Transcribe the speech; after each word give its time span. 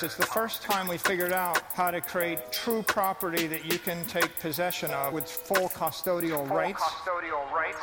The 0.00 0.08
power 0.08 0.08
of 0.08 0.12
Bitcoin. 0.12 0.16
It's 0.16 0.16
the 0.16 0.26
first 0.26 0.62
time 0.62 0.88
we 0.88 0.98
figured 0.98 1.32
out 1.32 1.62
how 1.74 1.90
to 1.90 2.00
create 2.00 2.52
true 2.52 2.82
property 2.82 3.46
that 3.46 3.70
you 3.70 3.78
can 3.78 4.04
take 4.06 4.38
possession 4.40 4.90
of 4.90 5.12
with 5.12 5.28
full 5.28 5.68
custodial 5.68 6.48
rights. 6.48 6.82
Custodial 6.82 7.50
rights. 7.52 7.78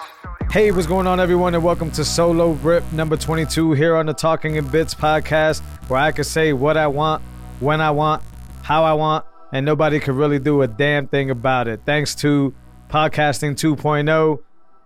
Hey, 0.52 0.72
what's 0.72 0.88
going 0.88 1.08
on, 1.08 1.20
everyone, 1.20 1.56
and 1.56 1.64
welcome 1.64 1.92
to 1.92 2.04
Solo 2.06 2.52
Rip 2.52 2.84
number 2.92 3.18
22 3.18 3.74
here 3.74 3.96
on 3.96 4.06
the 4.06 4.14
Talking 4.14 4.56
in 4.56 4.68
Bits 4.68 4.94
podcast, 4.94 5.62
where 5.90 6.00
I 6.00 6.12
can 6.12 6.24
say 6.24 6.54
what 6.54 6.78
I 6.78 6.88
want, 6.88 7.24
when 7.60 7.82
I 7.82 7.92
want, 7.92 8.24
how 8.62 8.84
I 8.84 8.94
want, 8.94 9.26
and 9.52 9.66
nobody 9.66 10.00
can 10.00 10.16
really 10.16 10.40
do 10.40 10.62
a 10.62 10.68
damn 10.68 11.08
thing 11.08 11.30
about 11.30 11.68
it. 11.68 11.82
Thanks 11.86 12.16
to 12.16 12.54
Podcasting 12.90 13.56
2.0 13.56 14.40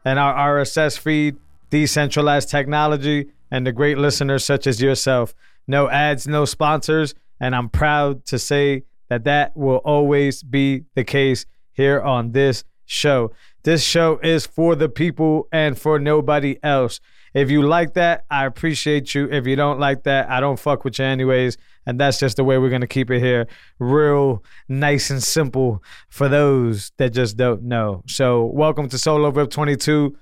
and 0.06 0.20
our 0.20 0.60
RSS 0.60 0.98
feed, 0.98 1.38
decentralized 1.70 2.50
technology, 2.50 3.28
and 3.52 3.66
the 3.66 3.72
great 3.72 3.98
listeners 3.98 4.46
such 4.46 4.68
as 4.68 4.82
yourself. 4.82 5.34
No 5.68 5.90
ads, 5.90 6.28
no 6.28 6.46
sponsors, 6.46 7.14
and 7.40 7.56
I'm 7.56 7.70
proud 7.70 8.26
to 8.26 8.40
say 8.40 8.84
that 9.10 9.24
that 9.24 9.56
will 9.56 9.78
always 9.78 10.44
be 10.44 10.84
the 10.96 11.04
case 11.04 11.46
here 11.72 12.02
on 12.02 12.32
this 12.32 12.64
show. 12.86 13.32
This 13.64 13.84
show 13.84 14.20
is 14.24 14.46
for 14.46 14.76
the 14.76 14.90
people 14.90 15.48
and 15.52 15.78
for 15.78 16.00
nobody 16.00 16.58
else. 16.64 17.00
If 17.34 17.52
you 17.52 17.62
like 17.62 17.94
that, 17.94 18.26
I 18.32 18.46
appreciate 18.46 19.14
you. 19.14 19.30
If 19.30 19.46
you 19.46 19.56
don't 19.56 19.80
like 19.80 20.04
that, 20.04 20.30
I 20.30 20.40
don't 20.40 20.60
fuck 20.60 20.84
with 20.84 20.98
you 20.98 21.06
anyways. 21.06 21.58
And 21.86 22.00
that's 22.00 22.20
just 22.20 22.38
the 22.38 22.44
way 22.44 22.58
we're 22.58 22.70
going 22.70 22.82
to 22.82 22.88
keep 22.88 23.12
it 23.12 23.20
here. 23.20 23.48
Real 23.80 24.44
nice 24.68 25.10
and 25.10 25.22
simple 25.22 25.84
for 26.10 26.28
those 26.30 26.92
that 26.98 27.12
just 27.12 27.38
don't 27.38 27.64
know. 27.64 28.04
So, 28.08 28.46
welcome 28.46 28.90
to 28.90 28.98
Solo 28.98 29.30
Rip 29.30 29.52
22. 29.52 30.18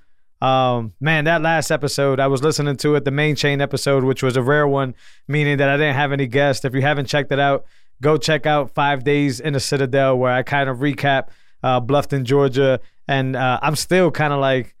Um, 0.46 0.92
man, 1.00 1.24
that 1.24 1.42
last 1.42 1.72
episode, 1.72 2.20
I 2.20 2.28
was 2.28 2.40
listening 2.40 2.76
to 2.76 2.94
it, 2.94 3.04
the 3.04 3.10
main 3.10 3.34
chain 3.34 3.60
episode, 3.60 4.04
which 4.04 4.22
was 4.22 4.36
a 4.36 4.42
rare 4.42 4.68
one, 4.68 4.94
meaning 5.26 5.56
that 5.56 5.68
I 5.68 5.76
didn't 5.76 5.96
have 5.96 6.12
any 6.12 6.28
guests. 6.28 6.64
If 6.64 6.72
you 6.72 6.82
haven't 6.82 7.06
checked 7.06 7.32
it 7.32 7.40
out, 7.40 7.64
go 8.00 8.16
check 8.16 8.46
out 8.46 8.70
Five 8.70 9.02
Days 9.02 9.40
in 9.40 9.54
the 9.54 9.60
Citadel, 9.60 10.16
where 10.16 10.30
I 10.30 10.44
kind 10.44 10.70
of 10.70 10.78
recap 10.78 11.30
uh, 11.64 11.80
Bluffton, 11.80 12.22
Georgia. 12.22 12.78
And 13.08 13.34
uh, 13.34 13.58
I'm 13.60 13.74
still 13.74 14.12
kind 14.12 14.32
of 14.32 14.38
like 14.38 14.76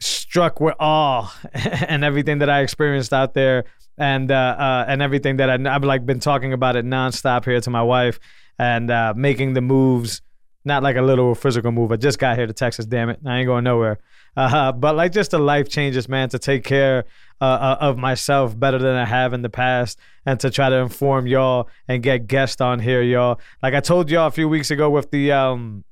struck 0.00 0.60
with 0.60 0.74
awe 0.78 1.34
and 1.54 2.04
everything 2.04 2.40
that 2.40 2.50
I 2.50 2.60
experienced 2.60 3.14
out 3.14 3.32
there 3.32 3.64
and 3.96 4.30
uh, 4.30 4.34
uh, 4.34 4.84
and 4.86 5.00
everything 5.00 5.38
that 5.38 5.48
I, 5.48 5.74
I've 5.74 5.84
like 5.84 6.04
been 6.04 6.20
talking 6.20 6.52
about 6.52 6.76
it 6.76 6.84
nonstop 6.84 7.46
here 7.46 7.60
to 7.60 7.70
my 7.70 7.82
wife 7.82 8.18
and 8.58 8.90
uh, 8.90 9.14
making 9.16 9.54
the 9.54 9.62
moves. 9.62 10.20
Not 10.64 10.82
like 10.82 10.96
a 10.96 11.02
little 11.02 11.34
physical 11.34 11.72
move. 11.72 11.92
I 11.92 11.96
just 11.96 12.18
got 12.18 12.36
here 12.36 12.46
to 12.46 12.52
Texas. 12.52 12.86
Damn 12.86 13.10
it, 13.10 13.20
I 13.26 13.38
ain't 13.38 13.46
going 13.46 13.64
nowhere. 13.64 13.98
Uh, 14.36 14.72
but 14.72 14.96
like 14.96 15.12
just 15.12 15.30
the 15.30 15.38
life 15.38 15.68
changes, 15.68 16.08
man. 16.08 16.28
To 16.30 16.38
take 16.38 16.64
care 16.64 17.04
uh, 17.40 17.44
uh, 17.44 17.76
of 17.80 17.98
myself 17.98 18.58
better 18.58 18.78
than 18.78 18.96
I 18.96 19.04
have 19.04 19.32
in 19.32 19.42
the 19.42 19.50
past, 19.50 19.98
and 20.24 20.40
to 20.40 20.50
try 20.50 20.70
to 20.70 20.76
inform 20.76 21.26
y'all 21.26 21.68
and 21.86 22.02
get 22.02 22.26
guests 22.26 22.60
on 22.60 22.80
here, 22.80 23.02
y'all. 23.02 23.40
Like 23.62 23.74
I 23.74 23.80
told 23.80 24.10
y'all 24.10 24.26
a 24.26 24.30
few 24.30 24.48
weeks 24.48 24.70
ago 24.70 24.90
with 24.90 25.10
the 25.10 25.32
um 25.32 25.84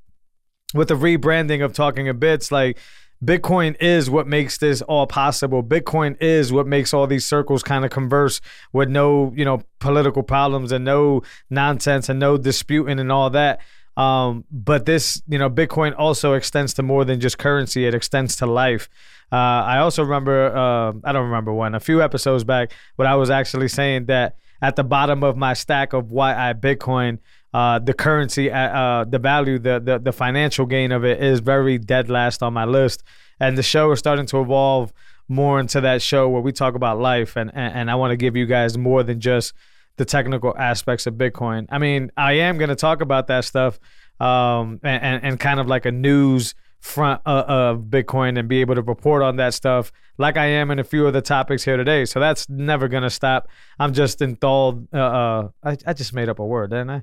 with 0.75 0.88
the 0.88 0.94
rebranding 0.94 1.64
of 1.64 1.72
Talking 1.72 2.08
a 2.08 2.14
Bits, 2.14 2.50
like 2.50 2.78
Bitcoin 3.25 3.80
is 3.80 4.10
what 4.10 4.26
makes 4.26 4.58
this 4.58 4.82
all 4.82 5.06
possible. 5.06 5.62
Bitcoin 5.62 6.20
is 6.20 6.52
what 6.52 6.66
makes 6.66 6.92
all 6.92 7.06
these 7.06 7.25
circles 7.25 7.62
kind 7.62 7.84
of 7.84 7.91
converse 7.91 8.41
with 8.72 8.88
no, 8.88 9.32
you 9.36 9.44
know, 9.44 9.62
political 9.78 10.25
problems 10.25 10.72
and 10.72 10.84
no 10.84 11.22
nonsense 11.48 12.08
and 12.08 12.19
no 12.19 12.36
disputing 12.36 12.98
and 12.98 13.12
all 13.12 13.30
that. 13.30 13.60
Um, 13.97 14.44
but 14.50 14.86
this, 14.86 15.22
you 15.28 15.38
know, 15.38 15.50
Bitcoin 15.50 15.94
also 15.97 16.32
extends 16.34 16.72
to 16.75 16.82
more 16.82 17.04
than 17.04 17.20
just 17.20 17.38
currency. 17.38 17.86
It 17.86 17.94
extends 17.94 18.36
to 18.36 18.47
life. 18.47 18.88
Uh, 19.30 19.36
I 19.36 19.78
also 19.78 20.03
remember, 20.03 20.54
uh, 20.54 20.92
I 21.04 21.12
don't 21.12 21.25
remember 21.25 21.53
when, 21.53 21.75
a 21.75 21.80
few 21.80 22.02
episodes 22.02 22.44
back, 22.44 22.72
but 22.97 23.06
I 23.06 23.14
was 23.16 23.31
actually 23.31 23.69
saying 23.69 24.06
that 24.06 24.36
at 24.60 24.76
the 24.76 24.84
bottom 24.84 25.25
of 25.25 25.36
my 25.36 25.54
stack 25.54 25.92
of 25.92 26.12
why 26.12 26.34
I 26.34 26.52
Bitcoin, 26.52 27.19
uh, 27.52 27.78
the 27.78 27.92
currency, 27.92 28.50
uh, 28.50 28.58
uh, 28.58 29.04
the 29.04 29.19
value, 29.19 29.58
the, 29.58 29.81
the 29.81 29.98
the 29.98 30.12
financial 30.12 30.64
gain 30.64 30.92
of 30.92 31.04
it 31.04 31.22
is 31.22 31.41
very 31.41 31.76
dead 31.76 32.08
last 32.08 32.42
on 32.42 32.54
my 32.54 32.64
list. 32.64 33.02
And 33.41 33.58
the 33.58 33.62
show 33.62 33.91
is 33.92 33.98
starting 33.98 34.26
to 34.26 34.41
evolve 34.41 34.92
more 35.28 35.60
into 35.60 35.81
that 35.81 36.00
show 36.00 36.28
where 36.28 36.41
we 36.41 36.52
talk 36.52 36.75
about 36.75 36.98
life, 36.98 37.36
and 37.36 37.50
and, 37.52 37.75
and 37.75 37.91
I 37.91 37.94
want 37.97 38.12
to 38.12 38.16
give 38.16 38.36
you 38.36 38.47
guys 38.47 38.78
more 38.78 39.02
than 39.02 39.20
just 39.20 39.52
the 39.97 40.04
technical 40.04 40.56
aspects 40.56 41.06
of 41.06 41.14
Bitcoin. 41.14 41.66
I 41.69 41.78
mean, 41.78 42.10
I 42.16 42.34
am 42.34 42.58
going 42.58 42.70
to 42.70 42.76
talk 42.76 43.00
about 43.00 43.26
that 43.28 43.44
stuff, 43.44 43.78
um, 44.20 44.80
and, 44.82 45.03
and 45.03 45.25
and 45.25 45.41
kind 45.41 45.60
of 45.60 45.66
like 45.66 45.86
a 45.86 45.92
news 45.92 46.54
front 46.80 47.20
uh, 47.25 47.44
of 47.47 47.82
Bitcoin 47.84 48.38
and 48.38 48.48
be 48.48 48.60
able 48.60 48.75
to 48.75 48.82
report 48.82 49.22
on 49.22 49.36
that 49.36 49.54
stuff 49.54 49.92
like 50.19 50.36
I 50.36 50.47
am 50.47 50.70
in 50.70 50.78
a 50.78 50.84
few 50.84 51.06
of 51.06 51.12
the 51.12 51.22
topics 51.22 51.64
here 51.64 51.76
today. 51.76 52.04
So 52.04 52.20
that's 52.20 52.48
never 52.48 52.88
going 52.88 53.04
to 53.04 53.10
stop. 53.10 53.48
I'm 53.78 53.92
just 53.92 54.20
enthralled. 54.20 54.88
Uh, 54.92 54.98
uh, 54.98 55.48
I, 55.62 55.76
I 55.86 55.92
just 55.92 56.12
made 56.12 56.28
up 56.28 56.38
a 56.38 56.44
word, 56.44 56.70
didn't 56.70 56.91
I? 56.91 57.02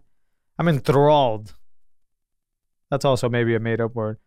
I'm 0.57 0.67
enthralled. 0.67 1.53
That's 2.91 3.05
also 3.05 3.29
maybe 3.29 3.55
a 3.55 3.59
made 3.59 3.79
up 3.79 3.95
word. 3.95 4.17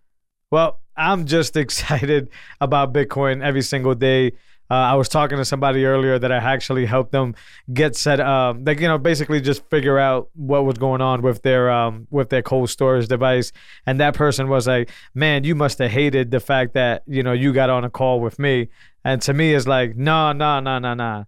Well, 0.50 0.80
I'm 0.96 1.26
just 1.26 1.56
excited 1.64 2.30
about 2.60 2.92
Bitcoin 2.92 3.42
every 3.42 3.62
single 3.62 3.94
day. 3.94 4.32
Uh, 4.72 4.92
I 4.92 4.94
was 4.94 5.10
talking 5.10 5.36
to 5.36 5.44
somebody 5.44 5.84
earlier 5.84 6.18
that 6.18 6.32
I 6.32 6.36
actually 6.36 6.86
helped 6.86 7.12
them 7.12 7.34
get 7.74 7.94
set 7.94 8.20
up, 8.20 8.56
like 8.64 8.80
you 8.80 8.88
know, 8.88 8.96
basically 8.96 9.38
just 9.42 9.68
figure 9.68 9.98
out 9.98 10.30
what 10.34 10.64
was 10.64 10.78
going 10.78 11.02
on 11.02 11.20
with 11.20 11.42
their 11.42 11.70
um 11.70 12.06
with 12.10 12.30
their 12.30 12.40
cold 12.40 12.70
storage 12.70 13.06
device. 13.06 13.52
And 13.84 14.00
that 14.00 14.14
person 14.14 14.48
was 14.48 14.66
like, 14.66 14.88
"Man, 15.14 15.44
you 15.44 15.54
must 15.54 15.78
have 15.78 15.90
hated 15.90 16.30
the 16.30 16.40
fact 16.40 16.72
that 16.72 17.02
you 17.06 17.22
know 17.22 17.32
you 17.32 17.52
got 17.52 17.68
on 17.68 17.84
a 17.84 17.90
call 17.90 18.20
with 18.20 18.38
me." 18.38 18.70
And 19.04 19.20
to 19.22 19.34
me, 19.34 19.52
it's 19.52 19.66
like, 19.66 19.94
no, 19.94 20.32
no, 20.32 20.60
no, 20.60 20.78
no, 20.78 20.94
no. 20.94 21.26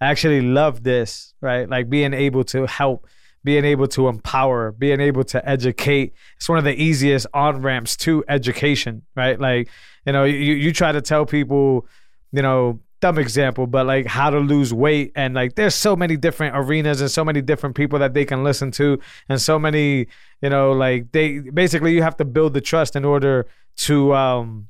I 0.00 0.06
actually 0.06 0.42
love 0.42 0.84
this, 0.84 1.34
right? 1.40 1.68
Like 1.68 1.90
being 1.90 2.14
able 2.14 2.44
to 2.44 2.64
help 2.66 3.08
being 3.42 3.64
able 3.64 3.88
to 3.88 4.08
empower, 4.08 4.70
being 4.70 5.00
able 5.00 5.24
to 5.24 5.48
educate. 5.48 6.14
It's 6.36 6.48
one 6.48 6.58
of 6.58 6.64
the 6.64 6.80
easiest 6.80 7.26
on 7.34 7.60
ramps 7.60 7.96
to 7.98 8.24
education, 8.28 9.02
right? 9.16 9.38
Like, 9.38 9.68
you 10.06 10.12
know, 10.12 10.24
you, 10.24 10.54
you 10.54 10.72
try 10.72 10.92
to 10.92 11.02
tell 11.02 11.26
people, 11.26 11.86
you 12.32 12.40
know, 12.40 12.80
dumb 13.04 13.18
example, 13.18 13.66
but 13.66 13.86
like 13.86 14.06
how 14.06 14.30
to 14.30 14.38
lose 14.38 14.72
weight. 14.72 15.12
And 15.14 15.34
like, 15.34 15.54
there's 15.54 15.74
so 15.74 15.94
many 15.94 16.16
different 16.16 16.56
arenas 16.56 17.00
and 17.00 17.10
so 17.10 17.24
many 17.24 17.42
different 17.42 17.76
people 17.76 17.98
that 17.98 18.14
they 18.14 18.24
can 18.24 18.42
listen 18.42 18.70
to. 18.72 18.98
And 19.28 19.40
so 19.40 19.58
many, 19.58 20.06
you 20.42 20.50
know, 20.50 20.72
like 20.72 21.12
they 21.12 21.40
basically, 21.40 21.94
you 21.94 22.02
have 22.02 22.16
to 22.16 22.24
build 22.24 22.54
the 22.54 22.60
trust 22.60 22.96
in 22.96 23.04
order 23.04 23.46
to, 23.88 24.14
um, 24.14 24.68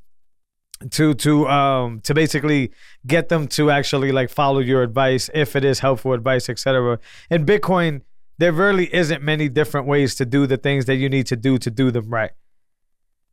to 0.91 1.13
to 1.13 1.47
um 1.47 2.01
to 2.01 2.13
basically 2.13 2.69
get 3.07 3.29
them 3.29 3.47
to 3.47 3.71
actually 3.71 4.11
like 4.11 4.29
follow 4.29 4.59
your 4.59 4.83
advice 4.83 5.29
if 5.33 5.55
it 5.55 5.63
is 5.63 5.79
helpful 5.79 6.11
advice 6.11 6.49
etc 6.49 6.99
and 7.29 7.47
bitcoin 7.47 8.01
there 8.37 8.51
really 8.51 8.93
isn't 8.93 9.23
many 9.23 9.47
different 9.47 9.87
ways 9.87 10.15
to 10.15 10.25
do 10.25 10.45
the 10.45 10.57
things 10.57 10.85
that 10.85 10.95
you 10.95 11.09
need 11.09 11.25
to 11.27 11.35
do 11.35 11.57
to 11.57 11.71
do 11.71 11.91
them 11.91 12.09
right. 12.09 12.31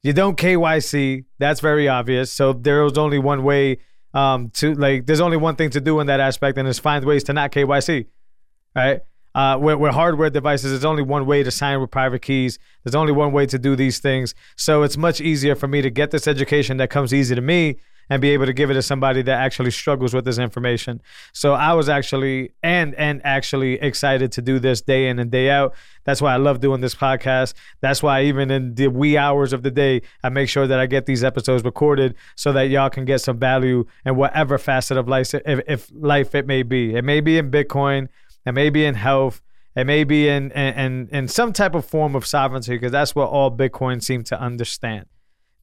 You 0.03 0.13
don't 0.13 0.37
KYC, 0.37 1.25
that's 1.39 1.61
very 1.61 1.89
obvious. 1.89 2.33
So 2.33 2.53
there 2.53 2.83
was 2.83 2.99
only 2.99 3.19
one 3.19 3.45
way 3.45 3.79
um, 4.15 4.51
to 4.51 4.75
like. 4.75 5.07
There's 5.07 5.21
only 5.21 5.37
one 5.37 5.57
thing 5.57 5.71
to 5.71 5.81
do 5.81 6.01
in 6.01 6.07
that 6.07 6.21
aspect, 6.21 6.59
and 6.59 6.69
it's 6.69 6.79
find 6.79 7.05
ways 7.05 7.25
to 7.25 7.33
not 7.33 7.53
KYC, 7.53 8.07
right? 8.75 9.01
Uh, 9.35 9.59
with, 9.59 9.79
with 9.79 9.95
hardware 9.95 10.29
devices, 10.29 10.73
there's 10.73 10.85
only 10.85 11.03
one 11.03 11.25
way 11.25 11.43
to 11.43 11.51
sign 11.51 11.81
with 11.81 11.91
private 11.91 12.21
keys. 12.21 12.59
There's 12.85 12.95
only 12.95 13.13
one 13.13 13.33
way 13.33 13.47
to 13.47 13.59
do 13.59 13.75
these 13.75 13.99
things. 13.99 14.35
So 14.57 14.83
it's 14.83 14.99
much 14.99 15.23
easier 15.23 15.55
for 15.55 15.67
me 15.67 15.81
to 15.81 15.89
get 15.89 16.11
this 16.11 16.29
education 16.29 16.77
that 16.77 16.91
comes 16.91 17.15
easy 17.15 17.35
to 17.35 17.41
me 17.41 17.77
and 18.13 18.21
be 18.21 18.29
able 18.29 18.45
to 18.45 18.53
give 18.53 18.71
it 18.71 18.75
to 18.75 18.83
somebody 18.83 19.23
that 19.23 19.41
actually 19.41 19.71
struggles 19.71 20.13
with 20.13 20.27
this 20.27 20.37
information. 20.37 21.01
So 21.33 21.55
I 21.55 21.73
was 21.73 21.89
actually 21.89 22.53
and 22.63 22.95
and 22.97 23.23
actually 23.25 23.81
excited 23.81 24.33
to 24.33 24.43
do 24.43 24.59
this 24.59 24.83
day 24.83 25.09
in 25.09 25.19
and 25.19 25.31
day 25.31 25.49
out. 25.49 25.75
That's 26.05 26.21
why 26.21 26.35
I 26.35 26.37
love 26.37 26.61
doing 26.61 26.83
this 26.83 26.95
podcast. 26.95 27.55
That's 27.81 28.03
why 28.03 28.25
even 28.25 28.51
in 28.51 28.75
the 28.75 28.89
wee 28.89 29.17
hours 29.17 29.55
of 29.55 29.63
the 29.63 29.71
day, 29.71 30.03
I 30.23 30.29
make 30.29 30.51
sure 30.51 30.67
that 30.67 30.79
I 30.79 30.85
get 30.85 31.07
these 31.07 31.25
episodes 31.25 31.65
recorded 31.65 32.15
so 32.37 32.53
that 32.53 32.65
y'all 32.65 32.91
can 32.91 33.07
get 33.07 33.23
some 33.23 33.39
value 33.39 33.87
in 34.05 34.17
whatever 34.17 34.59
facet 34.59 34.99
of 34.99 35.09
life 35.09 35.33
if, 35.33 35.61
if 35.67 35.91
life 35.95 36.35
it 36.35 36.47
may 36.47 36.63
be. 36.63 36.95
It 36.95 37.05
may 37.05 37.23
be 37.23 37.39
in 37.39 37.51
Bitcoin, 37.51 38.09
it 38.45 38.53
may 38.53 38.69
be 38.69 38.85
in 38.85 38.95
health. 38.95 39.41
It 39.75 39.85
may 39.85 40.05
be 40.05 40.29
in, 40.29 40.51
in, 40.51 40.75
in, 40.75 41.09
in 41.13 41.29
some 41.29 41.55
type 41.55 41.75
of 41.75 41.87
form 41.87 42.15
of 42.15 42.27
sovereignty 42.27 42.75
because 42.75 42.93
that's 42.93 43.15
what 43.15 43.31
all 43.31 43.51
Bitcoin 43.51 44.03
seem 44.03 44.23
to 44.25 44.39
understand. 44.39 45.07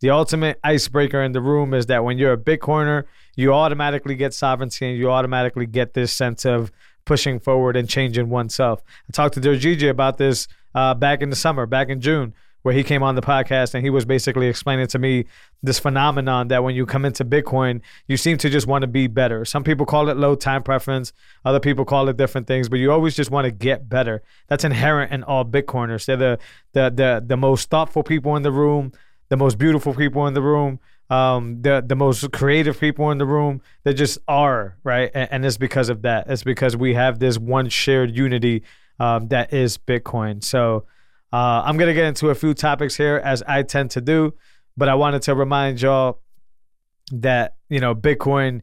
The 0.01 0.09
ultimate 0.09 0.59
icebreaker 0.63 1.21
in 1.21 1.33
the 1.33 1.41
room 1.41 1.73
is 1.73 1.87
that 1.87 2.03
when 2.03 2.17
you're 2.17 2.33
a 2.33 2.37
Bitcoiner, 2.37 3.03
you 3.35 3.53
automatically 3.53 4.15
get 4.15 4.33
sovereignty 4.33 4.89
and 4.89 4.97
you 4.97 5.11
automatically 5.11 5.65
get 5.65 5.93
this 5.93 6.13
sense 6.13 6.45
of 6.45 6.71
pushing 7.05 7.39
forward 7.39 7.75
and 7.75 7.89
changing 7.89 8.29
oneself. 8.29 8.83
I 9.09 9.11
talked 9.11 9.33
to 9.35 9.41
Dergigi 9.41 9.89
about 9.89 10.17
this 10.17 10.47
uh, 10.75 10.93
back 10.93 11.21
in 11.21 11.29
the 11.29 11.35
summer, 11.35 11.65
back 11.65 11.89
in 11.89 12.01
June, 12.01 12.33
where 12.61 12.73
he 12.73 12.83
came 12.83 13.01
on 13.03 13.15
the 13.15 13.21
podcast 13.21 13.73
and 13.73 13.83
he 13.83 13.89
was 13.89 14.05
basically 14.05 14.47
explaining 14.47 14.87
to 14.87 14.99
me 14.99 15.25
this 15.63 15.79
phenomenon 15.79 16.49
that 16.49 16.63
when 16.63 16.75
you 16.75 16.85
come 16.85 17.05
into 17.05 17.25
Bitcoin, 17.25 17.81
you 18.07 18.17
seem 18.17 18.37
to 18.37 18.49
just 18.49 18.67
want 18.67 18.83
to 18.83 18.87
be 18.87 19.07
better. 19.07 19.43
Some 19.45 19.63
people 19.63 19.85
call 19.85 20.09
it 20.09 20.17
low 20.17 20.35
time 20.35 20.63
preference, 20.63 21.13
other 21.43 21.59
people 21.59 21.85
call 21.85 22.09
it 22.09 22.17
different 22.17 22.47
things, 22.47 22.69
but 22.69 22.79
you 22.79 22.91
always 22.91 23.15
just 23.15 23.31
want 23.31 23.45
to 23.45 23.51
get 23.51 23.89
better. 23.89 24.21
That's 24.47 24.63
inherent 24.63 25.11
in 25.11 25.23
all 25.23 25.45
Bitcoiners. 25.45 26.05
They're 26.05 26.17
the 26.17 26.39
the 26.73 26.89
the 26.89 27.23
the 27.25 27.37
most 27.37 27.69
thoughtful 27.69 28.03
people 28.03 28.35
in 28.35 28.43
the 28.43 28.51
room, 28.51 28.91
the 29.29 29.37
most 29.37 29.57
beautiful 29.57 29.93
people 29.93 30.27
in 30.27 30.33
the 30.33 30.41
room, 30.41 30.79
um, 31.09 31.61
the 31.61 31.83
the 31.85 31.95
most 31.95 32.31
creative 32.31 32.79
people 32.79 33.11
in 33.11 33.17
the 33.17 33.25
room. 33.25 33.61
They 33.83 33.93
just 33.93 34.19
are 34.27 34.77
right, 34.83 35.09
and, 35.13 35.31
and 35.31 35.45
it's 35.45 35.57
because 35.57 35.89
of 35.89 36.01
that. 36.01 36.27
It's 36.27 36.43
because 36.43 36.75
we 36.75 36.95
have 36.95 37.19
this 37.19 37.37
one 37.37 37.69
shared 37.69 38.15
unity 38.15 38.63
um, 38.99 39.27
that 39.29 39.53
is 39.53 39.77
Bitcoin. 39.77 40.43
So 40.43 40.85
uh, 41.31 41.63
I'm 41.65 41.77
gonna 41.77 41.93
get 41.93 42.05
into 42.05 42.29
a 42.29 42.35
few 42.35 42.53
topics 42.53 42.95
here 42.95 43.21
as 43.23 43.41
I 43.43 43.63
tend 43.63 43.91
to 43.91 44.01
do, 44.01 44.33
but 44.75 44.89
I 44.89 44.95
wanted 44.95 45.21
to 45.23 45.35
remind 45.35 45.81
y'all 45.81 46.21
that 47.11 47.55
you 47.69 47.79
know 47.79 47.95
Bitcoin 47.95 48.61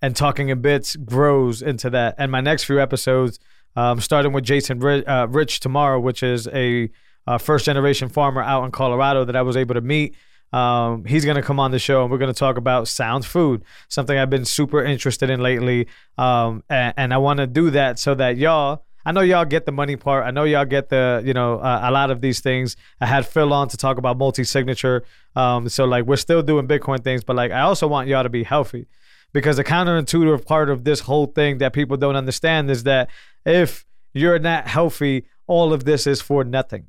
and 0.00 0.14
talking 0.14 0.48
in 0.48 0.60
bits 0.60 0.96
grows 0.96 1.62
into 1.62 1.90
that. 1.90 2.14
And 2.18 2.30
my 2.30 2.40
next 2.40 2.64
few 2.64 2.80
episodes, 2.80 3.38
um, 3.76 4.00
starting 4.00 4.32
with 4.32 4.44
Jason 4.44 4.78
Rich, 4.78 5.06
uh, 5.06 5.26
Rich 5.28 5.60
tomorrow, 5.60 5.98
which 5.98 6.22
is 6.22 6.46
a 6.48 6.90
uh, 7.28 7.36
first 7.36 7.66
generation 7.66 8.08
farmer 8.08 8.40
out 8.40 8.64
in 8.64 8.70
Colorado 8.70 9.26
that 9.26 9.36
I 9.36 9.42
was 9.42 9.54
able 9.54 9.74
to 9.74 9.82
meet. 9.82 10.14
Um, 10.50 11.04
he's 11.04 11.26
going 11.26 11.36
to 11.36 11.42
come 11.42 11.60
on 11.60 11.72
the 11.72 11.78
show 11.78 12.00
and 12.02 12.10
we're 12.10 12.16
going 12.16 12.32
to 12.32 12.38
talk 12.38 12.56
about 12.56 12.88
sound 12.88 13.26
food, 13.26 13.62
something 13.88 14.16
I've 14.16 14.30
been 14.30 14.46
super 14.46 14.82
interested 14.82 15.28
in 15.28 15.40
lately. 15.40 15.88
Um, 16.16 16.64
and, 16.70 16.94
and 16.96 17.14
I 17.14 17.18
want 17.18 17.40
to 17.40 17.46
do 17.46 17.68
that 17.70 17.98
so 17.98 18.14
that 18.14 18.38
y'all, 18.38 18.82
I 19.04 19.12
know 19.12 19.20
y'all 19.20 19.44
get 19.44 19.66
the 19.66 19.72
money 19.72 19.94
part. 19.94 20.24
I 20.24 20.30
know 20.30 20.44
y'all 20.44 20.64
get 20.64 20.88
the, 20.88 21.22
you 21.22 21.34
know, 21.34 21.58
uh, 21.58 21.80
a 21.82 21.90
lot 21.90 22.10
of 22.10 22.22
these 22.22 22.40
things. 22.40 22.76
I 22.98 23.04
had 23.04 23.26
Phil 23.26 23.52
on 23.52 23.68
to 23.68 23.76
talk 23.76 23.98
about 23.98 24.16
multi 24.16 24.42
signature. 24.42 25.04
Um, 25.36 25.68
so, 25.68 25.84
like, 25.84 26.06
we're 26.06 26.16
still 26.16 26.42
doing 26.42 26.66
Bitcoin 26.66 27.04
things, 27.04 27.24
but 27.24 27.36
like, 27.36 27.52
I 27.52 27.60
also 27.60 27.86
want 27.86 28.08
y'all 28.08 28.22
to 28.22 28.30
be 28.30 28.42
healthy 28.42 28.86
because 29.34 29.58
the 29.58 29.64
counterintuitive 29.64 30.46
part 30.46 30.70
of 30.70 30.84
this 30.84 31.00
whole 31.00 31.26
thing 31.26 31.58
that 31.58 31.74
people 31.74 31.98
don't 31.98 32.16
understand 32.16 32.70
is 32.70 32.84
that 32.84 33.10
if 33.44 33.84
you're 34.14 34.38
not 34.38 34.66
healthy, 34.66 35.26
all 35.46 35.74
of 35.74 35.84
this 35.84 36.06
is 36.06 36.22
for 36.22 36.42
nothing. 36.42 36.86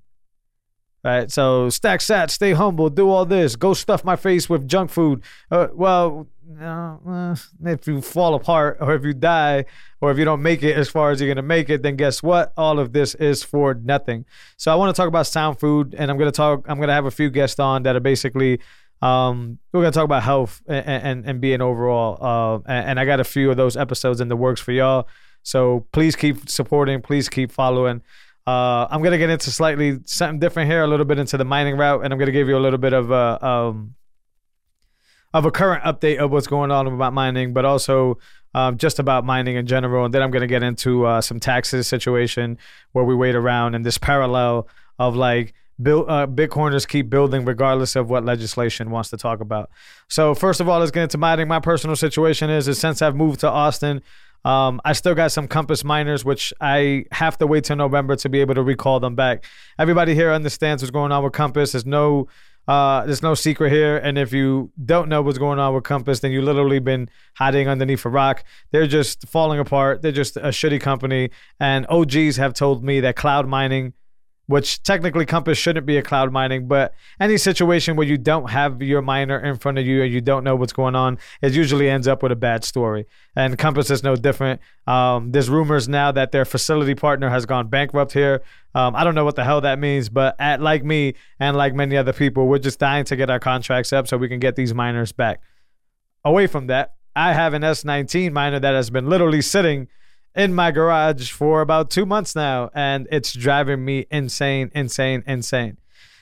Right, 1.01 1.31
so 1.31 1.69
stack 1.69 2.01
sat, 2.01 2.29
stay 2.29 2.51
humble, 2.51 2.89
do 2.89 3.09
all 3.09 3.25
this, 3.25 3.55
go 3.55 3.73
stuff 3.73 4.03
my 4.03 4.17
face 4.17 4.49
with 4.49 4.67
junk 4.67 4.91
food. 4.91 5.23
Uh, 5.49 5.67
well, 5.73 6.27
uh, 6.61 7.35
if 7.63 7.87
you 7.87 8.01
fall 8.01 8.33
apart 8.33 8.77
or 8.81 8.93
if 8.93 9.05
you 9.05 9.13
die 9.13 9.63
or 10.01 10.11
if 10.11 10.17
you 10.17 10.25
don't 10.25 10.41
make 10.41 10.61
it 10.61 10.75
as 10.75 10.89
far 10.89 11.11
as 11.11 11.21
you're 11.21 11.29
gonna 11.29 11.41
make 11.41 11.69
it, 11.69 11.83
then 11.83 11.95
guess 11.95 12.21
what? 12.21 12.51
All 12.57 12.79
of 12.79 12.91
this 12.91 13.15
is 13.15 13.43
for 13.43 13.75
nothing. 13.75 14.25
So 14.57 14.71
I 14.71 14.75
want 14.75 14.93
to 14.93 14.99
talk 14.99 15.07
about 15.07 15.27
sound 15.27 15.59
food, 15.59 15.95
and 15.97 16.11
I'm 16.11 16.17
gonna 16.17 16.31
talk. 16.31 16.65
I'm 16.67 16.79
gonna 16.79 16.93
have 16.93 17.05
a 17.05 17.11
few 17.11 17.29
guests 17.29 17.59
on 17.59 17.83
that 17.83 17.95
are 17.95 18.01
basically 18.01 18.59
um, 19.01 19.59
we're 19.71 19.81
gonna 19.81 19.91
talk 19.91 20.05
about 20.05 20.23
health 20.23 20.61
and 20.67 20.85
and, 20.85 21.25
and 21.25 21.41
being 21.41 21.61
overall. 21.61 22.17
Uh, 22.19 22.55
and, 22.65 22.89
and 22.89 22.99
I 22.99 23.05
got 23.05 23.19
a 23.19 23.23
few 23.23 23.51
of 23.51 23.57
those 23.57 23.77
episodes 23.77 24.19
in 24.19 24.27
the 24.27 24.35
works 24.35 24.59
for 24.59 24.71
y'all. 24.71 25.07
So 25.43 25.85
please 25.93 26.15
keep 26.15 26.49
supporting. 26.49 27.01
Please 27.01 27.29
keep 27.29 27.51
following. 27.51 28.01
Uh, 28.49 28.87
I'm 28.89 29.03
gonna 29.03 29.19
get 29.19 29.29
into 29.29 29.51
slightly 29.51 29.99
something 30.05 30.39
different 30.39 30.71
here, 30.71 30.81
a 30.81 30.87
little 30.87 31.05
bit 31.05 31.19
into 31.19 31.37
the 31.37 31.45
mining 31.45 31.77
route, 31.77 32.03
and 32.03 32.11
I'm 32.11 32.17
gonna 32.17 32.31
give 32.31 32.47
you 32.47 32.57
a 32.57 32.63
little 32.65 32.79
bit 32.79 32.93
of 32.93 33.11
a 33.11 33.45
um, 33.45 33.93
of 35.35 35.45
a 35.45 35.51
current 35.51 35.83
update 35.83 36.17
of 36.17 36.31
what's 36.31 36.47
going 36.47 36.71
on 36.71 36.87
about 36.87 37.13
mining, 37.13 37.53
but 37.53 37.63
also 37.63 38.17
um, 38.55 38.79
just 38.79 38.97
about 38.97 39.23
mining 39.23 39.55
in 39.55 39.67
general. 39.67 40.05
And 40.05 40.11
then 40.11 40.23
I'm 40.23 40.31
gonna 40.31 40.47
get 40.47 40.63
into 40.63 41.05
uh, 41.05 41.21
some 41.21 41.39
taxes 41.39 41.87
situation 41.87 42.57
where 42.93 43.05
we 43.05 43.13
wait 43.13 43.35
around 43.35 43.75
and 43.75 43.85
this 43.85 43.99
parallel 43.99 44.67
of 44.97 45.15
like 45.15 45.53
build 45.79 46.09
uh, 46.09 46.25
Bitcoiners 46.25 46.87
keep 46.87 47.07
building 47.07 47.45
regardless 47.45 47.95
of 47.95 48.09
what 48.09 48.25
legislation 48.25 48.89
wants 48.89 49.11
to 49.11 49.17
talk 49.17 49.41
about. 49.41 49.69
So 50.07 50.33
first 50.33 50.59
of 50.59 50.67
all, 50.67 50.79
let's 50.79 50.89
get 50.89 51.03
into 51.03 51.19
mining. 51.19 51.47
My 51.47 51.59
personal 51.59 51.95
situation 51.95 52.49
is, 52.49 52.67
is 52.67 52.79
since 52.79 53.03
I've 53.03 53.15
moved 53.15 53.41
to 53.41 53.47
Austin, 53.47 54.01
um, 54.45 54.79
I 54.85 54.93
still 54.93 55.15
got 55.15 55.31
some 55.31 55.47
Compass 55.47 55.83
miners, 55.83 56.23
which 56.23 56.53
I 56.61 57.05
have 57.11 57.37
to 57.39 57.47
wait 57.47 57.65
till 57.65 57.75
November 57.75 58.15
to 58.17 58.29
be 58.29 58.41
able 58.41 58.55
to 58.55 58.63
recall 58.63 58.99
them 58.99 59.15
back. 59.15 59.45
Everybody 59.77 60.15
here 60.15 60.31
understands 60.31 60.81
what's 60.81 60.91
going 60.91 61.11
on 61.11 61.23
with 61.23 61.33
Compass. 61.33 61.73
There's 61.73 61.85
no 61.85 62.27
uh, 62.67 63.03
there's 63.05 63.23
no 63.23 63.33
secret 63.33 63.71
here. 63.71 63.97
And 63.97 64.15
if 64.15 64.31
you 64.31 64.71
don't 64.85 65.09
know 65.09 65.23
what's 65.23 65.39
going 65.39 65.57
on 65.57 65.73
with 65.73 65.83
Compass, 65.85 66.19
then 66.19 66.31
you 66.31 66.43
literally 66.43 66.77
been 66.77 67.09
hiding 67.35 67.67
underneath 67.67 68.05
a 68.05 68.09
rock. 68.09 68.43
They're 68.71 68.85
just 68.85 69.27
falling 69.27 69.59
apart. 69.59 70.03
They're 70.03 70.11
just 70.11 70.37
a 70.37 70.49
shitty 70.49 70.79
company. 70.79 71.31
And 71.59 71.87
OGs 71.89 72.37
have 72.37 72.53
told 72.53 72.83
me 72.83 72.99
that 72.99 73.15
cloud 73.15 73.47
mining 73.47 73.93
which 74.49 74.81
technically 74.81 75.27
Compass 75.27 75.59
shouldn't 75.59 75.85
be 75.85 75.97
a 75.97 76.01
cloud 76.01 76.31
mining, 76.31 76.67
but 76.67 76.95
any 77.19 77.37
situation 77.37 77.95
where 77.95 78.07
you 78.07 78.17
don't 78.17 78.49
have 78.49 78.81
your 78.81 78.99
miner 78.99 79.37
in 79.37 79.55
front 79.57 79.77
of 79.77 79.85
you 79.85 80.01
and 80.01 80.11
you 80.11 80.21
don't 80.21 80.43
know 80.43 80.55
what's 80.55 80.73
going 80.73 80.95
on, 80.95 81.19
it 81.43 81.53
usually 81.53 81.87
ends 81.87 82.07
up 82.07 82.23
with 82.23 82.31
a 82.31 82.35
bad 82.35 82.63
story. 82.63 83.05
And 83.35 83.59
Compass 83.59 83.91
is 83.91 84.03
no 84.03 84.15
different. 84.15 84.59
Um, 84.87 85.33
there's 85.33 85.51
rumors 85.51 85.87
now 85.87 86.11
that 86.13 86.31
their 86.31 86.45
facility 86.45 86.95
partner 86.95 87.29
has 87.29 87.45
gone 87.45 87.67
bankrupt 87.67 88.11
here. 88.13 88.41
Um, 88.73 88.95
I 88.95 89.03
don't 89.03 89.13
know 89.13 89.23
what 89.23 89.35
the 89.35 89.43
hell 89.43 89.61
that 89.61 89.77
means, 89.77 90.09
but 90.09 90.35
at 90.39 90.59
like 90.59 90.83
me 90.83 91.13
and 91.39 91.55
like 91.55 91.75
many 91.75 91.95
other 91.95 92.11
people, 92.11 92.47
we're 92.47 92.57
just 92.57 92.79
dying 92.79 93.05
to 93.05 93.15
get 93.15 93.29
our 93.29 93.39
contracts 93.39 93.93
up 93.93 94.07
so 94.07 94.17
we 94.17 94.29
can 94.29 94.39
get 94.39 94.55
these 94.55 94.73
miners 94.73 95.11
back. 95.11 95.41
Away 96.25 96.47
from 96.47 96.65
that, 96.67 96.95
I 97.15 97.33
have 97.33 97.53
an 97.53 97.61
S19 97.61 98.31
miner 98.31 98.59
that 98.59 98.73
has 98.73 98.89
been 98.89 99.07
literally 99.09 99.43
sitting 99.43 99.89
in 100.35 100.53
my 100.53 100.71
garage 100.71 101.31
for 101.31 101.61
about 101.61 101.89
two 101.89 102.05
months 102.05 102.35
now, 102.35 102.69
and 102.73 103.07
it's 103.11 103.33
driving 103.33 103.83
me 103.83 104.05
insane, 104.11 104.71
insane, 104.73 105.23
insane. 105.25 105.77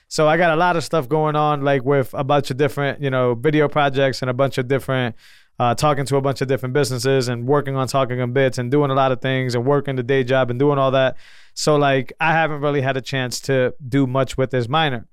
So 0.07 0.27
I 0.27 0.37
got 0.37 0.51
a 0.51 0.55
lot 0.55 0.77
of 0.77 0.83
stuff 0.83 1.09
going 1.09 1.35
on, 1.35 1.63
like 1.63 1.83
with 1.83 2.13
a 2.13 2.23
bunch 2.23 2.49
of 2.49 2.57
different, 2.57 3.01
you 3.01 3.09
know, 3.09 3.35
video 3.35 3.67
projects 3.67 4.21
and 4.21 4.29
a 4.29 4.33
bunch 4.33 4.57
of 4.57 4.67
different, 4.67 5.15
uh, 5.59 5.75
talking 5.75 6.05
to 6.05 6.15
a 6.15 6.21
bunch 6.21 6.41
of 6.41 6.47
different 6.47 6.73
businesses 6.73 7.27
and 7.27 7.45
working 7.45 7.75
on 7.75 7.87
talking 7.87 8.21
on 8.21 8.31
bits 8.31 8.57
and 8.57 8.71
doing 8.71 8.91
a 8.91 8.93
lot 8.93 9.11
of 9.11 9.21
things 9.21 9.55
and 9.55 9.65
working 9.65 9.95
the 9.95 10.03
day 10.03 10.23
job 10.23 10.49
and 10.49 10.59
doing 10.59 10.77
all 10.77 10.91
that. 10.91 11.17
So 11.53 11.75
like 11.75 12.13
I 12.19 12.31
haven't 12.31 12.61
really 12.61 12.81
had 12.81 12.95
a 12.95 13.01
chance 13.01 13.41
to 13.41 13.73
do 13.85 14.07
much 14.07 14.37
with 14.37 14.51
this 14.51 14.69
miner. 14.69 15.07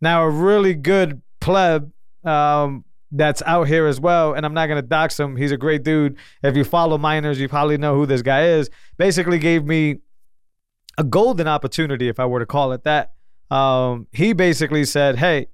Now 0.00 0.22
a 0.22 0.30
really 0.30 0.74
good 0.74 1.22
pleb 1.40 1.90
um, 2.24 2.84
that's 3.12 3.42
out 3.42 3.68
here 3.68 3.86
as 3.86 4.00
well, 4.00 4.32
and 4.32 4.44
I'm 4.44 4.54
not 4.54 4.66
gonna 4.66 4.82
dox 4.82 5.20
him. 5.20 5.36
He's 5.36 5.52
a 5.52 5.56
great 5.56 5.82
dude. 5.82 6.16
If 6.42 6.56
you 6.56 6.64
follow 6.64 6.98
miners, 6.98 7.38
you 7.38 7.48
probably 7.48 7.76
know 7.76 7.94
who 7.94 8.06
this 8.06 8.22
guy 8.22 8.46
is. 8.46 8.70
Basically, 8.96 9.38
gave 9.38 9.64
me 9.64 9.98
a 10.98 11.04
golden 11.04 11.46
opportunity, 11.46 12.08
if 12.08 12.18
I 12.18 12.26
were 12.26 12.40
to 12.40 12.46
call 12.46 12.72
it 12.72 12.84
that. 12.84 13.12
Um, 13.50 14.06
he 14.12 14.32
basically 14.32 14.84
said, 14.86 15.18
"Hey, 15.18 15.48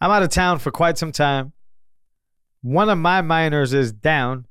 I'm 0.00 0.10
out 0.10 0.22
of 0.22 0.28
town 0.28 0.58
for 0.58 0.70
quite 0.70 0.98
some 0.98 1.12
time. 1.12 1.52
One 2.62 2.90
of 2.90 2.98
my 2.98 3.22
miners 3.22 3.72
is 3.72 3.90
down. 3.90 4.46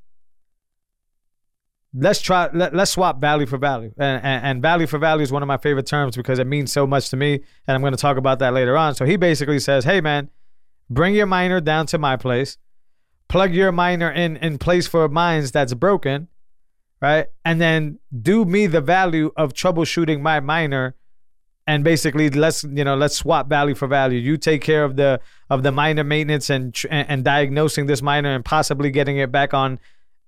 Let's 1.93 2.21
try. 2.21 2.49
Let, 2.51 2.73
us 2.75 2.91
swap 2.91 3.21
value 3.21 3.45
for 3.45 3.57
value, 3.57 3.93
and, 3.97 4.23
and, 4.23 4.45
and 4.45 4.61
value 4.61 4.87
for 4.87 4.97
value 4.97 5.23
is 5.23 5.31
one 5.31 5.43
of 5.43 5.47
my 5.47 5.57
favorite 5.57 5.85
terms 5.85 6.15
because 6.15 6.39
it 6.39 6.47
means 6.47 6.71
so 6.71 6.87
much 6.87 7.09
to 7.09 7.17
me, 7.17 7.33
and 7.67 7.75
I'm 7.75 7.81
going 7.81 7.93
to 7.93 7.97
talk 7.97 8.17
about 8.17 8.39
that 8.39 8.53
later 8.53 8.77
on. 8.77 8.95
So 8.95 9.05
he 9.05 9.15
basically 9.15 9.59
says, 9.59 9.83
"Hey, 9.83 10.01
man." 10.01 10.29
Bring 10.89 11.15
your 11.15 11.25
miner 11.25 11.61
down 11.61 11.85
to 11.87 11.97
my 11.97 12.17
place, 12.17 12.57
plug 13.27 13.53
your 13.53 13.71
miner 13.71 14.11
in 14.11 14.37
in 14.37 14.57
place 14.57 14.87
for 14.87 15.07
mines 15.07 15.51
that's 15.51 15.73
broken, 15.73 16.27
right? 17.01 17.27
And 17.45 17.61
then 17.61 17.99
do 18.21 18.45
me 18.45 18.67
the 18.67 18.81
value 18.81 19.31
of 19.35 19.53
troubleshooting 19.53 20.21
my 20.21 20.39
miner 20.39 20.95
and 21.69 21.83
basically 21.83 22.31
let's 22.31 22.63
you 22.63 22.83
know 22.83 22.95
let's 22.95 23.15
swap 23.15 23.47
value 23.47 23.75
for 23.75 23.87
value. 23.87 24.19
You 24.19 24.37
take 24.37 24.61
care 24.61 24.83
of 24.83 24.95
the 24.95 25.21
of 25.51 25.61
the 25.61 25.71
miner 25.71 26.03
maintenance 26.03 26.49
and 26.49 26.75
and, 26.89 27.09
and 27.09 27.23
diagnosing 27.23 27.85
this 27.85 28.01
miner 28.01 28.33
and 28.33 28.43
possibly 28.43 28.89
getting 28.89 29.17
it 29.17 29.31
back 29.31 29.53
on 29.53 29.79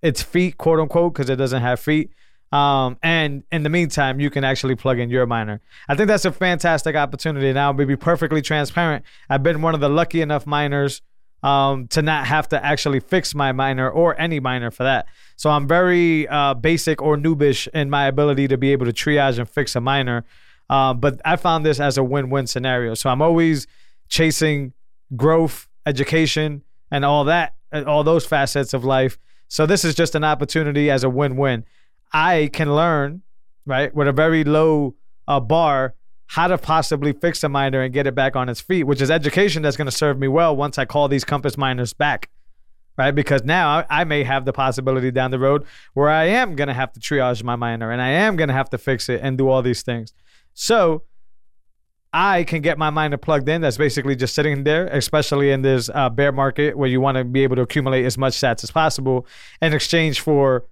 its 0.04 0.22
feet 0.22 0.60
quote 0.60 0.80
unquote 0.80 1.14
because 1.14 1.30
it 1.32 1.38
doesn't 1.38 1.64
have 1.64 1.80
feet 1.80 2.12
um, 2.52 2.98
and 3.02 3.44
in 3.52 3.64
the 3.64 3.70
meantime, 3.70 4.20
you 4.20 4.30
can 4.30 4.44
actually 4.44 4.76
plug 4.76 5.00
in 5.00 5.10
your 5.10 5.26
miner. 5.26 5.62
I 5.88 5.96
think 5.96 6.08
that's 6.08 6.26
a 6.26 6.32
fantastic 6.32 6.96
opportunity. 6.96 7.52
Now, 7.54 7.72
to 7.72 7.86
be 7.86 7.96
perfectly 7.96 8.42
transparent, 8.42 9.06
I've 9.30 9.44
been 9.44 9.62
one 9.62 9.74
of 9.74 9.80
the 9.80 9.90
lucky 9.90 10.22
enough 10.22 10.46
miners 10.46 11.02
um, 11.44 11.88
to 11.88 12.02
not 12.02 12.28
have 12.28 12.50
to 12.50 12.64
actually 12.64 13.00
fix 13.00 13.34
my 13.34 13.52
miner 13.52 13.90
or 13.90 14.20
any 14.20 14.40
miner 14.40 14.70
for 14.70 14.84
that. 14.84 15.08
So 15.38 15.50
I'm 15.50 15.68
very 15.68 16.28
uh, 16.28 16.54
basic 16.54 17.02
or 17.02 17.18
noobish 17.18 17.68
in 17.74 17.90
my 17.90 18.06
ability 18.08 18.48
to 18.50 18.58
be 18.58 18.72
able 18.74 18.86
to 18.86 18.94
triage 18.94 19.40
and 19.40 19.50
fix 19.50 19.76
a 19.76 19.82
miner. 19.82 20.26
Uh, 20.70 20.94
but 20.94 21.20
I 21.26 21.38
found 21.38 21.66
this 21.66 21.80
as 21.80 21.98
a 21.98 22.04
win-win 22.04 22.48
scenario. 22.48 22.94
So 22.94 23.10
I'm 23.10 23.22
always 23.22 23.66
chasing 24.08 24.74
growth, 25.16 25.68
education, 25.86 26.64
and 26.92 27.04
all 27.04 27.24
that, 27.26 27.56
all 27.74 28.04
those 28.04 28.26
facets 28.26 28.74
of 28.74 28.84
life. 28.86 29.18
So 29.48 29.66
this 29.66 29.84
is 29.84 29.96
just 29.96 30.16
an 30.16 30.24
opportunity 30.24 30.92
as 30.92 31.04
a 31.04 31.10
win-win. 31.10 31.66
I 32.14 32.50
can 32.52 32.76
learn, 32.76 33.22
right, 33.66 33.94
with 33.94 34.08
a 34.08 34.12
very 34.12 34.44
low 34.44 34.96
uh, 35.28 35.40
bar, 35.40 35.96
how 36.28 36.48
to 36.48 36.58
possibly 36.58 37.14
fix 37.14 37.44
a 37.44 37.50
miner 37.50 37.82
and 37.82 37.94
get 37.94 38.08
it 38.08 38.16
back 38.16 38.36
on 38.36 38.48
its 38.50 38.62
feet, 38.62 38.84
which 38.84 39.02
is 39.02 39.12
education 39.12 39.62
that's 39.62 39.78
going 39.78 39.90
to 39.90 39.92
serve 39.92 40.18
me 40.18 40.28
well 40.28 40.56
once 40.56 40.78
I 40.78 40.86
call 40.86 41.08
these 41.08 41.26
Compass 41.26 41.58
miners 41.58 41.94
back, 41.94 42.30
right? 42.98 43.12
Because 43.12 43.44
now 43.44 43.86
I, 43.90 44.06
may 44.06 44.24
have 44.24 44.46
the 44.46 44.54
possibility 44.54 45.12
down 45.12 45.32
the 45.32 45.40
road 45.40 45.66
where 45.94 46.10
I 46.10 46.26
am 46.26 46.56
going 46.56 46.70
to 46.70 46.74
have 46.74 46.94
to 46.94 47.00
triage 47.02 47.44
my 47.44 47.58
miner 47.58 47.92
and 47.92 48.02
I 48.02 48.10
am 48.10 48.38
going 48.38 48.48
to 48.48 48.54
have 48.54 48.70
to 48.70 48.78
fix 48.78 49.10
it 49.10 49.20
and 49.22 49.38
do 49.38 49.50
all 49.50 49.62
these 49.62 49.82
things. 49.82 50.14
So 50.54 51.04
I 52.14 52.44
can 52.44 52.62
get 52.62 52.78
my 52.78 52.90
miner 52.90 53.18
plugged 53.18 53.48
in. 53.48 53.62
That's 53.62 53.78
basically 53.78 54.16
just 54.16 54.36
sitting 54.36 54.64
there, 54.64 54.88
especially 54.88 55.52
in 55.52 55.62
this 55.62 55.90
uh, 55.94 56.10
bear 56.10 56.32
market 56.32 56.78
where 56.78 56.90
you 56.90 57.02
want 57.02 57.18
to 57.18 57.24
be 57.24 57.44
able 57.44 57.58
to 57.58 57.62
accumulate 57.62 58.06
as 58.06 58.18
much 58.18 58.34
sats 58.34 58.64
as 58.64 58.72
possible 58.72 59.26
in 59.62 59.74
exchange 59.74 60.20
for 60.22 60.66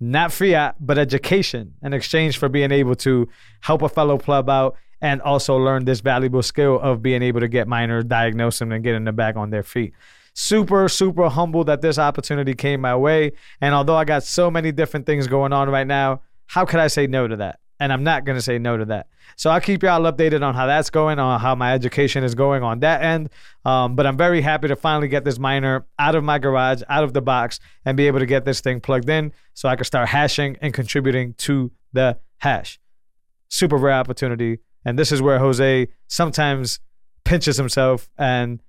not 0.00 0.32
fiat, 0.32 0.76
but 0.80 0.98
education, 0.98 1.74
in 1.82 1.92
exchange 1.92 2.38
for 2.38 2.48
being 2.48 2.72
able 2.72 2.94
to 2.96 3.28
help 3.60 3.82
a 3.82 3.88
fellow 3.88 4.18
pleb 4.18 4.48
out 4.48 4.76
and 5.00 5.20
also 5.22 5.56
learn 5.56 5.84
this 5.84 6.00
valuable 6.00 6.42
skill 6.42 6.80
of 6.80 7.02
being 7.02 7.22
able 7.22 7.40
to 7.40 7.48
get 7.48 7.68
minors, 7.68 8.04
diagnose 8.04 8.58
them, 8.58 8.72
and 8.72 8.82
getting 8.82 9.04
them 9.04 9.16
back 9.16 9.36
on 9.36 9.50
their 9.50 9.62
feet. 9.62 9.92
Super, 10.34 10.88
super 10.88 11.28
humble 11.28 11.64
that 11.64 11.80
this 11.80 11.98
opportunity 11.98 12.54
came 12.54 12.80
my 12.80 12.96
way. 12.96 13.32
And 13.60 13.74
although 13.74 13.96
I 13.96 14.04
got 14.04 14.24
so 14.24 14.50
many 14.50 14.72
different 14.72 15.06
things 15.06 15.26
going 15.26 15.52
on 15.52 15.68
right 15.68 15.86
now, 15.86 16.22
how 16.46 16.64
could 16.64 16.80
I 16.80 16.88
say 16.88 17.06
no 17.06 17.28
to 17.28 17.36
that? 17.36 17.60
And 17.80 17.92
I'm 17.92 18.04
not 18.04 18.24
going 18.24 18.36
to 18.36 18.42
say 18.42 18.58
no 18.58 18.76
to 18.76 18.84
that. 18.86 19.08
So 19.36 19.50
I'll 19.50 19.60
keep 19.60 19.82
y'all 19.82 20.02
updated 20.02 20.42
on 20.42 20.54
how 20.54 20.66
that's 20.66 20.90
going, 20.90 21.18
on 21.18 21.40
how 21.40 21.54
my 21.56 21.72
education 21.72 22.22
is 22.22 22.34
going 22.34 22.62
on 22.62 22.80
that 22.80 23.02
end. 23.02 23.30
Um, 23.64 23.96
but 23.96 24.06
I'm 24.06 24.16
very 24.16 24.40
happy 24.40 24.68
to 24.68 24.76
finally 24.76 25.08
get 25.08 25.24
this 25.24 25.38
miner 25.38 25.84
out 25.98 26.14
of 26.14 26.22
my 26.22 26.38
garage, 26.38 26.82
out 26.88 27.02
of 27.02 27.12
the 27.12 27.20
box, 27.20 27.58
and 27.84 27.96
be 27.96 28.06
able 28.06 28.20
to 28.20 28.26
get 28.26 28.44
this 28.44 28.60
thing 28.60 28.80
plugged 28.80 29.08
in 29.08 29.32
so 29.54 29.68
I 29.68 29.74
can 29.74 29.84
start 29.84 30.08
hashing 30.08 30.56
and 30.62 30.72
contributing 30.72 31.34
to 31.38 31.72
the 31.92 32.18
hash. 32.38 32.78
Super 33.48 33.76
rare 33.76 33.94
opportunity. 33.94 34.58
And 34.84 34.98
this 34.98 35.10
is 35.10 35.20
where 35.20 35.38
Jose 35.38 35.88
sometimes 36.06 36.78
pinches 37.24 37.56
himself 37.56 38.08
and, 38.16 38.62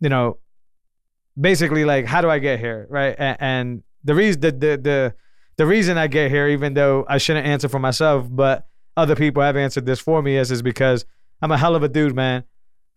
you 0.00 0.10
know, 0.10 0.38
basically 1.40 1.84
like, 1.84 2.04
how 2.04 2.20
do 2.20 2.28
I 2.28 2.38
get 2.38 2.58
here? 2.58 2.86
Right. 2.90 3.14
And, 3.18 3.36
and 3.40 3.82
the 4.04 4.14
reason, 4.14 4.40
the, 4.40 4.52
the, 4.52 4.76
the, 4.76 5.14
the 5.56 5.66
reason 5.66 5.98
I 5.98 6.06
get 6.06 6.30
here, 6.30 6.48
even 6.48 6.74
though 6.74 7.04
I 7.08 7.18
shouldn't 7.18 7.46
answer 7.46 7.68
for 7.68 7.78
myself, 7.78 8.26
but 8.30 8.66
other 8.96 9.16
people 9.16 9.42
have 9.42 9.56
answered 9.56 9.86
this 9.86 10.00
for 10.00 10.22
me, 10.22 10.36
is 10.36 10.50
is 10.50 10.62
because 10.62 11.04
I'm 11.42 11.52
a 11.52 11.58
hell 11.58 11.74
of 11.74 11.82
a 11.82 11.88
dude, 11.88 12.14
man. 12.14 12.44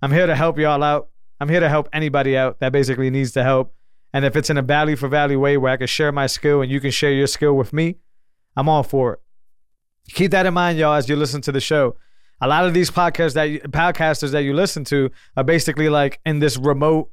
I'm 0.01 0.11
here 0.11 0.27
to 0.27 0.35
help 0.35 0.57
y'all 0.57 0.83
out. 0.83 1.09
I'm 1.39 1.49
here 1.49 1.59
to 1.59 1.69
help 1.69 1.89
anybody 1.93 2.37
out 2.37 2.59
that 2.59 2.71
basically 2.71 3.09
needs 3.09 3.33
the 3.33 3.43
help. 3.43 3.73
And 4.13 4.25
if 4.25 4.35
it's 4.35 4.49
in 4.49 4.57
a 4.57 4.61
value 4.61 4.95
for 4.95 5.07
value 5.07 5.39
way 5.39 5.57
where 5.57 5.71
I 5.71 5.77
can 5.77 5.87
share 5.87 6.11
my 6.11 6.27
skill 6.27 6.61
and 6.61 6.71
you 6.71 6.79
can 6.79 6.91
share 6.91 7.11
your 7.11 7.27
skill 7.27 7.53
with 7.53 7.73
me, 7.73 7.95
I'm 8.55 8.67
all 8.67 8.83
for 8.83 9.13
it. 9.13 9.19
Keep 10.09 10.31
that 10.31 10.45
in 10.45 10.53
mind, 10.53 10.77
y'all, 10.77 10.95
as 10.95 11.07
you 11.07 11.15
listen 11.15 11.41
to 11.41 11.51
the 11.51 11.61
show. 11.61 11.95
A 12.41 12.47
lot 12.47 12.65
of 12.65 12.73
these 12.73 12.89
podcasts 12.89 13.33
that 13.33 13.43
you, 13.43 13.59
podcasters 13.59 14.31
that 14.31 14.43
you 14.43 14.53
listen 14.53 14.83
to 14.85 15.11
are 15.37 15.43
basically 15.43 15.89
like 15.89 16.19
in 16.25 16.39
this 16.39 16.57
remote, 16.57 17.11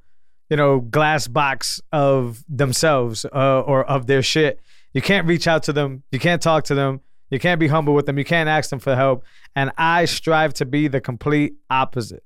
you 0.48 0.56
know, 0.56 0.80
glass 0.80 1.28
box 1.28 1.80
of 1.92 2.44
themselves 2.48 3.26
uh, 3.26 3.60
or 3.60 3.84
of 3.84 4.06
their 4.06 4.22
shit. 4.22 4.60
You 4.96 5.02
can't 5.02 5.26
reach 5.26 5.46
out 5.46 5.62
to 5.64 5.74
them. 5.74 6.04
You 6.10 6.18
can't 6.18 6.40
talk 6.40 6.64
to 6.64 6.74
them. 6.74 7.02
You 7.28 7.38
can't 7.38 7.60
be 7.60 7.66
humble 7.66 7.92
with 7.92 8.06
them. 8.06 8.16
You 8.16 8.24
can't 8.24 8.48
ask 8.48 8.70
them 8.70 8.78
for 8.78 8.96
help. 8.96 9.26
And 9.54 9.70
I 9.76 10.06
strive 10.06 10.54
to 10.54 10.64
be 10.64 10.88
the 10.88 11.02
complete 11.02 11.56
opposite. 11.68 12.24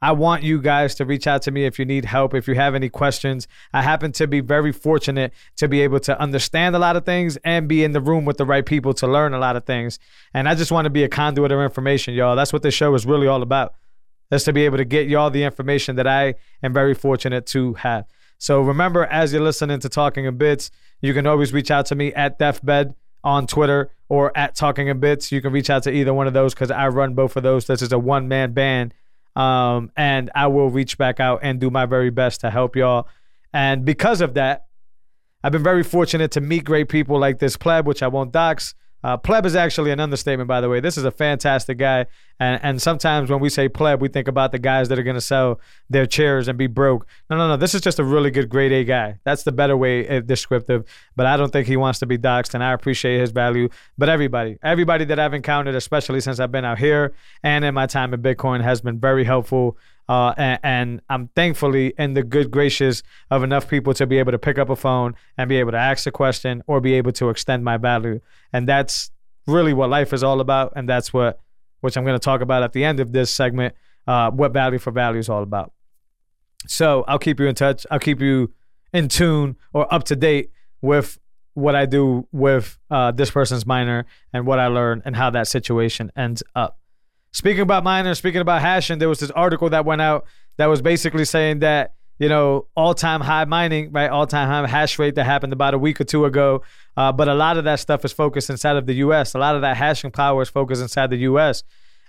I 0.00 0.12
want 0.12 0.44
you 0.44 0.62
guys 0.62 0.94
to 0.96 1.04
reach 1.04 1.26
out 1.26 1.42
to 1.42 1.50
me 1.50 1.64
if 1.64 1.80
you 1.80 1.84
need 1.84 2.04
help, 2.04 2.32
if 2.32 2.46
you 2.46 2.54
have 2.54 2.76
any 2.76 2.88
questions. 2.88 3.48
I 3.72 3.82
happen 3.82 4.12
to 4.12 4.28
be 4.28 4.38
very 4.38 4.70
fortunate 4.70 5.32
to 5.56 5.66
be 5.66 5.80
able 5.80 5.98
to 5.98 6.16
understand 6.20 6.76
a 6.76 6.78
lot 6.78 6.94
of 6.94 7.04
things 7.04 7.38
and 7.38 7.66
be 7.66 7.82
in 7.82 7.90
the 7.90 8.00
room 8.00 8.24
with 8.24 8.36
the 8.36 8.46
right 8.46 8.64
people 8.64 8.94
to 8.94 9.08
learn 9.08 9.34
a 9.34 9.40
lot 9.40 9.56
of 9.56 9.64
things. 9.64 9.98
And 10.32 10.48
I 10.48 10.54
just 10.54 10.70
want 10.70 10.84
to 10.84 10.90
be 10.90 11.02
a 11.02 11.08
conduit 11.08 11.50
of 11.50 11.58
information, 11.58 12.14
y'all. 12.14 12.36
That's 12.36 12.52
what 12.52 12.62
this 12.62 12.72
show 12.72 12.94
is 12.94 13.04
really 13.04 13.26
all 13.26 13.42
about. 13.42 13.74
Is 14.30 14.44
to 14.44 14.52
be 14.52 14.64
able 14.64 14.76
to 14.76 14.84
get 14.84 15.08
y'all 15.08 15.28
the 15.28 15.42
information 15.42 15.96
that 15.96 16.06
I 16.06 16.36
am 16.62 16.72
very 16.72 16.94
fortunate 16.94 17.46
to 17.46 17.74
have. 17.74 18.06
So 18.42 18.60
remember, 18.60 19.04
as 19.04 19.32
you're 19.32 19.40
listening 19.40 19.78
to 19.78 19.88
Talking 19.88 20.24
in 20.24 20.36
Bits, 20.36 20.72
you 21.00 21.14
can 21.14 21.28
always 21.28 21.52
reach 21.52 21.70
out 21.70 21.86
to 21.86 21.94
me 21.94 22.12
at 22.12 22.40
Deathbed 22.40 22.92
on 23.22 23.46
Twitter 23.46 23.92
or 24.08 24.36
at 24.36 24.56
Talking 24.56 24.88
in 24.88 24.98
Bits. 24.98 25.30
You 25.30 25.40
can 25.40 25.52
reach 25.52 25.70
out 25.70 25.84
to 25.84 25.92
either 25.92 26.12
one 26.12 26.26
of 26.26 26.32
those 26.32 26.52
because 26.52 26.72
I 26.72 26.88
run 26.88 27.14
both 27.14 27.36
of 27.36 27.44
those. 27.44 27.68
This 27.68 27.82
is 27.82 27.92
a 27.92 28.00
one 28.00 28.26
man 28.26 28.52
band. 28.52 28.94
Um, 29.36 29.92
and 29.96 30.28
I 30.34 30.48
will 30.48 30.70
reach 30.70 30.98
back 30.98 31.20
out 31.20 31.38
and 31.44 31.60
do 31.60 31.70
my 31.70 31.86
very 31.86 32.10
best 32.10 32.40
to 32.40 32.50
help 32.50 32.74
y'all. 32.74 33.06
And 33.52 33.84
because 33.84 34.20
of 34.20 34.34
that, 34.34 34.66
I've 35.44 35.52
been 35.52 35.62
very 35.62 35.84
fortunate 35.84 36.32
to 36.32 36.40
meet 36.40 36.64
great 36.64 36.88
people 36.88 37.20
like 37.20 37.38
this 37.38 37.56
pleb, 37.56 37.86
which 37.86 38.02
I 38.02 38.08
won't 38.08 38.32
dox. 38.32 38.74
Uh, 39.04 39.16
pleb 39.16 39.44
is 39.46 39.56
actually 39.56 39.90
an 39.90 40.00
understatement, 40.00 40.48
by 40.48 40.60
the 40.60 40.68
way. 40.68 40.80
This 40.80 40.96
is 40.96 41.04
a 41.04 41.10
fantastic 41.10 41.78
guy. 41.78 42.06
And, 42.38 42.60
and 42.62 42.82
sometimes 42.82 43.30
when 43.30 43.40
we 43.40 43.48
say 43.48 43.68
pleb, 43.68 44.00
we 44.00 44.08
think 44.08 44.28
about 44.28 44.52
the 44.52 44.58
guys 44.58 44.88
that 44.88 44.98
are 44.98 45.02
going 45.02 45.14
to 45.14 45.20
sell 45.20 45.60
their 45.90 46.06
chairs 46.06 46.48
and 46.48 46.58
be 46.58 46.66
broke. 46.66 47.06
No, 47.28 47.36
no, 47.36 47.48
no. 47.48 47.56
This 47.56 47.74
is 47.74 47.80
just 47.80 47.98
a 47.98 48.04
really 48.04 48.30
good 48.30 48.48
grade 48.48 48.72
A 48.72 48.84
guy. 48.84 49.18
That's 49.24 49.42
the 49.42 49.52
better 49.52 49.76
way 49.76 50.06
of 50.06 50.26
descriptive. 50.26 50.84
But 51.16 51.26
I 51.26 51.36
don't 51.36 51.52
think 51.52 51.66
he 51.66 51.76
wants 51.76 51.98
to 52.00 52.06
be 52.06 52.18
doxxed, 52.18 52.54
and 52.54 52.62
I 52.62 52.72
appreciate 52.72 53.20
his 53.20 53.30
value. 53.30 53.68
But 53.98 54.08
everybody, 54.08 54.58
everybody 54.62 55.04
that 55.06 55.18
I've 55.18 55.34
encountered, 55.34 55.74
especially 55.74 56.20
since 56.20 56.40
I've 56.40 56.52
been 56.52 56.64
out 56.64 56.78
here 56.78 57.12
and 57.42 57.64
in 57.64 57.74
my 57.74 57.86
time 57.86 58.14
in 58.14 58.22
Bitcoin, 58.22 58.62
has 58.62 58.80
been 58.80 58.98
very 58.98 59.24
helpful. 59.24 59.76
Uh, 60.08 60.34
and, 60.36 60.60
and, 60.62 61.00
I'm 61.08 61.28
thankfully 61.28 61.94
in 61.96 62.14
the 62.14 62.22
good 62.22 62.50
gracious 62.50 63.02
of 63.30 63.42
enough 63.44 63.68
people 63.68 63.94
to 63.94 64.06
be 64.06 64.18
able 64.18 64.32
to 64.32 64.38
pick 64.38 64.58
up 64.58 64.68
a 64.68 64.76
phone 64.76 65.14
and 65.38 65.48
be 65.48 65.56
able 65.56 65.70
to 65.70 65.78
ask 65.78 66.06
a 66.06 66.10
question 66.10 66.62
or 66.66 66.80
be 66.80 66.94
able 66.94 67.12
to 67.12 67.30
extend 67.30 67.64
my 67.64 67.76
value. 67.76 68.20
And 68.52 68.68
that's 68.68 69.10
really 69.46 69.72
what 69.72 69.90
life 69.90 70.12
is 70.12 70.24
all 70.24 70.40
about. 70.40 70.72
And 70.74 70.88
that's 70.88 71.12
what, 71.12 71.38
which 71.80 71.96
I'm 71.96 72.04
going 72.04 72.18
to 72.18 72.24
talk 72.24 72.40
about 72.40 72.62
at 72.62 72.72
the 72.72 72.84
end 72.84 72.98
of 73.00 73.12
this 73.12 73.30
segment, 73.30 73.74
uh, 74.06 74.30
what 74.30 74.52
value 74.52 74.78
for 74.78 74.90
value 74.90 75.20
is 75.20 75.28
all 75.28 75.42
about. 75.42 75.72
So 76.66 77.04
I'll 77.06 77.18
keep 77.18 77.40
you 77.40 77.46
in 77.46 77.54
touch. 77.54 77.86
I'll 77.90 77.98
keep 77.98 78.20
you 78.20 78.52
in 78.92 79.08
tune 79.08 79.56
or 79.72 79.92
up 79.92 80.04
to 80.04 80.16
date 80.16 80.50
with 80.80 81.18
what 81.54 81.74
I 81.74 81.86
do 81.86 82.26
with 82.32 82.78
uh, 82.90 83.12
this 83.12 83.30
person's 83.30 83.66
minor 83.66 84.06
and 84.32 84.46
what 84.46 84.58
I 84.58 84.68
learn 84.68 85.02
and 85.04 85.16
how 85.16 85.30
that 85.30 85.48
situation 85.48 86.10
ends 86.16 86.42
up. 86.54 86.78
Speaking 87.32 87.62
about 87.62 87.82
miners, 87.82 88.18
speaking 88.18 88.40
about 88.40 88.60
hashing, 88.60 88.98
there 88.98 89.08
was 89.08 89.20
this 89.20 89.30
article 89.30 89.70
that 89.70 89.84
went 89.84 90.02
out 90.02 90.26
that 90.58 90.66
was 90.66 90.82
basically 90.82 91.24
saying 91.24 91.60
that 91.60 91.94
you 92.18 92.28
know 92.28 92.66
all-time 92.76 93.20
high 93.20 93.46
mining, 93.46 93.90
right? 93.90 94.10
All-time 94.10 94.48
high 94.48 94.66
hash 94.68 94.98
rate 94.98 95.14
that 95.14 95.24
happened 95.24 95.52
about 95.52 95.72
a 95.72 95.78
week 95.78 96.00
or 96.00 96.04
two 96.04 96.24
ago. 96.26 96.62
Uh, 96.96 97.10
but 97.10 97.28
a 97.28 97.34
lot 97.34 97.56
of 97.56 97.64
that 97.64 97.80
stuff 97.80 98.04
is 98.04 98.12
focused 98.12 98.50
inside 98.50 98.76
of 98.76 98.86
the 98.86 98.94
U.S. 98.96 99.34
A 99.34 99.38
lot 99.38 99.56
of 99.56 99.62
that 99.62 99.76
hashing 99.76 100.10
power 100.10 100.42
is 100.42 100.50
focused 100.50 100.82
inside 100.82 101.08
the 101.08 101.16
U.S. 101.18 101.62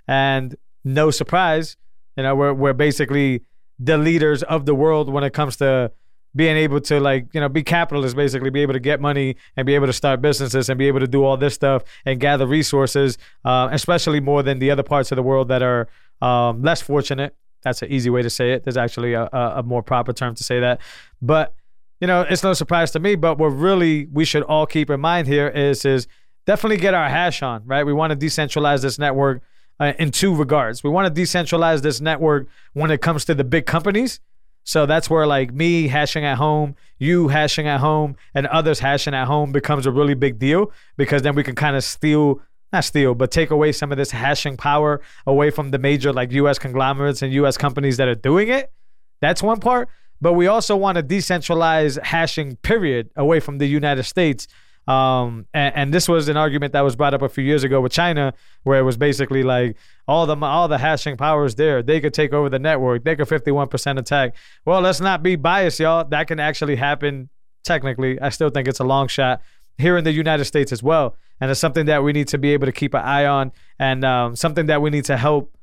And 0.06 0.56
no 0.84 1.10
surprise, 1.10 1.76
you 2.16 2.22
know, 2.22 2.34
we're 2.34 2.52
we're 2.52 2.74
basically 2.74 3.42
the 3.78 3.96
leaders 3.96 4.42
of 4.42 4.66
the 4.66 4.74
world 4.74 5.08
when 5.08 5.24
it 5.24 5.32
comes 5.32 5.56
to 5.56 5.90
being 6.36 6.56
able 6.56 6.80
to 6.80 7.00
like 7.00 7.26
you 7.32 7.40
know 7.40 7.48
be 7.48 7.62
capitalists 7.62 8.14
basically 8.14 8.50
be 8.50 8.60
able 8.60 8.72
to 8.72 8.80
get 8.80 9.00
money 9.00 9.36
and 9.56 9.66
be 9.66 9.74
able 9.74 9.86
to 9.86 9.92
start 9.92 10.20
businesses 10.20 10.68
and 10.68 10.78
be 10.78 10.88
able 10.88 11.00
to 11.00 11.06
do 11.06 11.24
all 11.24 11.36
this 11.36 11.54
stuff 11.54 11.82
and 12.04 12.20
gather 12.20 12.46
resources 12.46 13.18
uh, 13.44 13.68
especially 13.72 14.20
more 14.20 14.42
than 14.42 14.58
the 14.58 14.70
other 14.70 14.82
parts 14.82 15.12
of 15.12 15.16
the 15.16 15.22
world 15.22 15.48
that 15.48 15.62
are 15.62 15.88
um, 16.22 16.62
less 16.62 16.80
fortunate. 16.80 17.34
That's 17.62 17.82
an 17.82 17.90
easy 17.90 18.10
way 18.10 18.22
to 18.22 18.30
say 18.30 18.52
it. 18.52 18.64
There's 18.64 18.76
actually 18.76 19.14
a, 19.14 19.24
a 19.32 19.62
more 19.62 19.82
proper 19.82 20.12
term 20.12 20.34
to 20.34 20.44
say 20.44 20.60
that. 20.60 20.80
But 21.22 21.54
you 22.00 22.06
know 22.06 22.22
it's 22.22 22.42
no 22.42 22.52
surprise 22.52 22.90
to 22.90 22.98
me 22.98 23.14
but 23.14 23.38
what 23.38 23.46
really 23.46 24.06
we 24.12 24.24
should 24.24 24.42
all 24.42 24.66
keep 24.66 24.90
in 24.90 25.00
mind 25.00 25.26
here 25.26 25.48
is 25.48 25.84
is 25.84 26.06
definitely 26.44 26.76
get 26.76 26.92
our 26.92 27.08
hash 27.08 27.42
on 27.42 27.62
right? 27.64 27.84
We 27.84 27.92
want 27.92 28.18
to 28.18 28.26
decentralize 28.26 28.82
this 28.82 28.98
network 28.98 29.42
uh, 29.80 29.92
in 29.98 30.10
two 30.10 30.34
regards. 30.34 30.84
We 30.84 30.90
want 30.90 31.14
to 31.14 31.22
decentralize 31.22 31.82
this 31.82 32.00
network 32.00 32.48
when 32.74 32.90
it 32.90 33.00
comes 33.00 33.24
to 33.26 33.34
the 33.34 33.44
big 33.44 33.66
companies 33.66 34.20
so 34.64 34.86
that's 34.86 35.10
where 35.10 35.26
like 35.26 35.52
me 35.52 35.88
hashing 35.88 36.24
at 36.24 36.38
home, 36.38 36.74
you 36.98 37.28
hashing 37.28 37.68
at 37.68 37.80
home, 37.80 38.16
and 38.34 38.46
others 38.46 38.80
hashing 38.80 39.14
at 39.14 39.26
home 39.26 39.52
becomes 39.52 39.86
a 39.86 39.92
really 39.92 40.14
big 40.14 40.38
deal 40.38 40.72
because 40.96 41.22
then 41.22 41.34
we 41.34 41.42
can 41.42 41.54
kind 41.54 41.76
of 41.76 41.84
steal, 41.84 42.40
not 42.72 42.84
steal, 42.84 43.14
but 43.14 43.30
take 43.30 43.50
away 43.50 43.72
some 43.72 43.92
of 43.92 43.98
this 43.98 44.10
hashing 44.10 44.56
power 44.56 45.02
away 45.26 45.50
from 45.50 45.70
the 45.70 45.78
major 45.78 46.12
like 46.12 46.32
US 46.32 46.58
conglomerates 46.58 47.20
and 47.20 47.32
US 47.34 47.58
companies 47.58 47.98
that 47.98 48.08
are 48.08 48.14
doing 48.14 48.48
it. 48.48 48.72
That's 49.20 49.42
one 49.42 49.60
part. 49.60 49.88
But 50.20 50.32
we 50.32 50.46
also 50.46 50.76
want 50.76 50.96
to 50.96 51.02
decentralize 51.02 52.02
hashing, 52.02 52.56
period, 52.56 53.10
away 53.16 53.40
from 53.40 53.58
the 53.58 53.66
United 53.66 54.04
States 54.04 54.48
um, 54.86 55.46
and, 55.54 55.74
and, 55.74 55.94
this 55.94 56.08
was 56.08 56.28
an 56.28 56.36
argument 56.36 56.74
that 56.74 56.82
was 56.82 56.94
brought 56.94 57.14
up 57.14 57.22
a 57.22 57.28
few 57.28 57.42
years 57.42 57.64
ago 57.64 57.80
with 57.80 57.92
China, 57.92 58.34
where 58.64 58.78
it 58.78 58.82
was 58.82 58.98
basically 58.98 59.42
like 59.42 59.76
all 60.06 60.26
the 60.26 60.36
all 60.36 60.68
the 60.68 60.76
hashing 60.76 61.16
powers 61.16 61.54
there, 61.54 61.82
they 61.82 62.00
could 62.00 62.12
take 62.12 62.34
over 62.34 62.50
the 62.50 62.58
network, 62.58 63.02
they 63.02 63.16
could 63.16 63.26
51% 63.26 63.98
attack. 63.98 64.34
Well, 64.66 64.82
let's 64.82 65.00
not 65.00 65.22
be 65.22 65.36
biased, 65.36 65.80
y'all. 65.80 66.04
That 66.04 66.26
can 66.26 66.38
actually 66.38 66.76
happen. 66.76 67.30
Technically, 67.62 68.20
I 68.20 68.28
still 68.28 68.50
think 68.50 68.68
it's 68.68 68.80
a 68.80 68.84
long 68.84 69.08
shot 69.08 69.40
here 69.78 69.96
in 69.96 70.04
the 70.04 70.12
United 70.12 70.44
States 70.44 70.70
as 70.70 70.82
well, 70.82 71.16
and 71.40 71.50
it's 71.50 71.60
something 71.60 71.86
that 71.86 72.04
we 72.04 72.12
need 72.12 72.28
to 72.28 72.38
be 72.38 72.50
able 72.50 72.66
to 72.66 72.72
keep 72.72 72.92
an 72.92 73.00
eye 73.00 73.24
on, 73.24 73.52
and 73.78 74.04
um, 74.04 74.36
something 74.36 74.66
that 74.66 74.82
we 74.82 74.90
need 74.90 75.06
to 75.06 75.16
help 75.16 75.53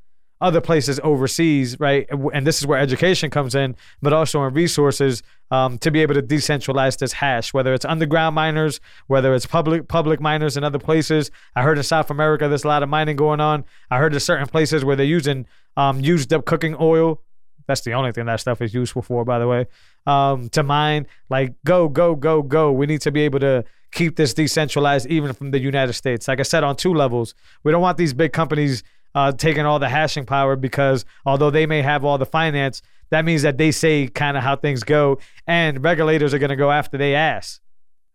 other 0.41 0.59
places 0.59 0.99
overseas, 1.03 1.79
right? 1.79 2.07
And 2.33 2.45
this 2.45 2.59
is 2.59 2.67
where 2.67 2.79
education 2.79 3.29
comes 3.29 3.53
in, 3.53 3.75
but 4.01 4.11
also 4.11 4.43
in 4.45 4.53
resources 4.53 5.21
um, 5.51 5.77
to 5.79 5.91
be 5.91 6.01
able 6.01 6.15
to 6.15 6.21
decentralize 6.21 6.97
this 6.97 7.13
hash, 7.13 7.53
whether 7.53 7.73
it's 7.73 7.85
underground 7.85 8.33
miners, 8.33 8.79
whether 9.07 9.33
it's 9.35 9.45
public 9.45 9.87
public 9.87 10.19
miners 10.19 10.57
in 10.57 10.63
other 10.63 10.79
places. 10.79 11.29
I 11.55 11.61
heard 11.61 11.77
in 11.77 11.83
South 11.83 12.09
America 12.09 12.47
there's 12.47 12.63
a 12.63 12.67
lot 12.67 12.81
of 12.81 12.89
mining 12.89 13.15
going 13.15 13.39
on. 13.39 13.63
I 13.91 13.99
heard 13.99 14.13
there's 14.13 14.25
certain 14.25 14.47
places 14.47 14.83
where 14.83 14.95
they're 14.95 15.05
using 15.05 15.45
um, 15.77 15.99
used 15.99 16.33
up 16.33 16.45
cooking 16.45 16.75
oil. 16.79 17.21
That's 17.67 17.81
the 17.81 17.93
only 17.93 18.11
thing 18.11 18.25
that 18.25 18.39
stuff 18.39 18.61
is 18.61 18.73
useful 18.73 19.01
for, 19.01 19.23
by 19.23 19.37
the 19.39 19.47
way. 19.47 19.67
Um, 20.07 20.49
to 20.49 20.63
mine, 20.63 21.05
like 21.29 21.53
go, 21.63 21.87
go, 21.87 22.15
go, 22.15 22.41
go. 22.41 22.71
We 22.71 22.87
need 22.87 23.01
to 23.01 23.11
be 23.11 23.21
able 23.21 23.39
to 23.41 23.63
keep 23.91 24.15
this 24.15 24.33
decentralized 24.33 25.05
even 25.07 25.33
from 25.33 25.51
the 25.51 25.59
United 25.59 25.93
States. 25.93 26.27
Like 26.27 26.39
I 26.39 26.43
said, 26.43 26.63
on 26.63 26.75
two 26.75 26.93
levels. 26.93 27.35
We 27.63 27.71
don't 27.71 27.81
want 27.81 27.97
these 27.97 28.13
big 28.13 28.33
companies 28.33 28.83
uh, 29.15 29.31
taking 29.31 29.65
all 29.65 29.79
the 29.79 29.89
hashing 29.89 30.25
power 30.25 30.55
because 30.55 31.05
although 31.25 31.49
they 31.49 31.65
may 31.65 31.81
have 31.81 32.03
all 32.05 32.17
the 32.17 32.25
finance, 32.25 32.81
that 33.09 33.25
means 33.25 33.41
that 33.41 33.57
they 33.57 33.71
say 33.71 34.07
kind 34.07 34.37
of 34.37 34.43
how 34.43 34.55
things 34.55 34.83
go, 34.83 35.19
and 35.45 35.83
regulators 35.83 36.33
are 36.33 36.39
going 36.39 36.49
to 36.49 36.55
go 36.55 36.71
after 36.71 36.97
they 36.97 37.13
ass, 37.15 37.59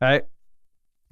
right? 0.00 0.24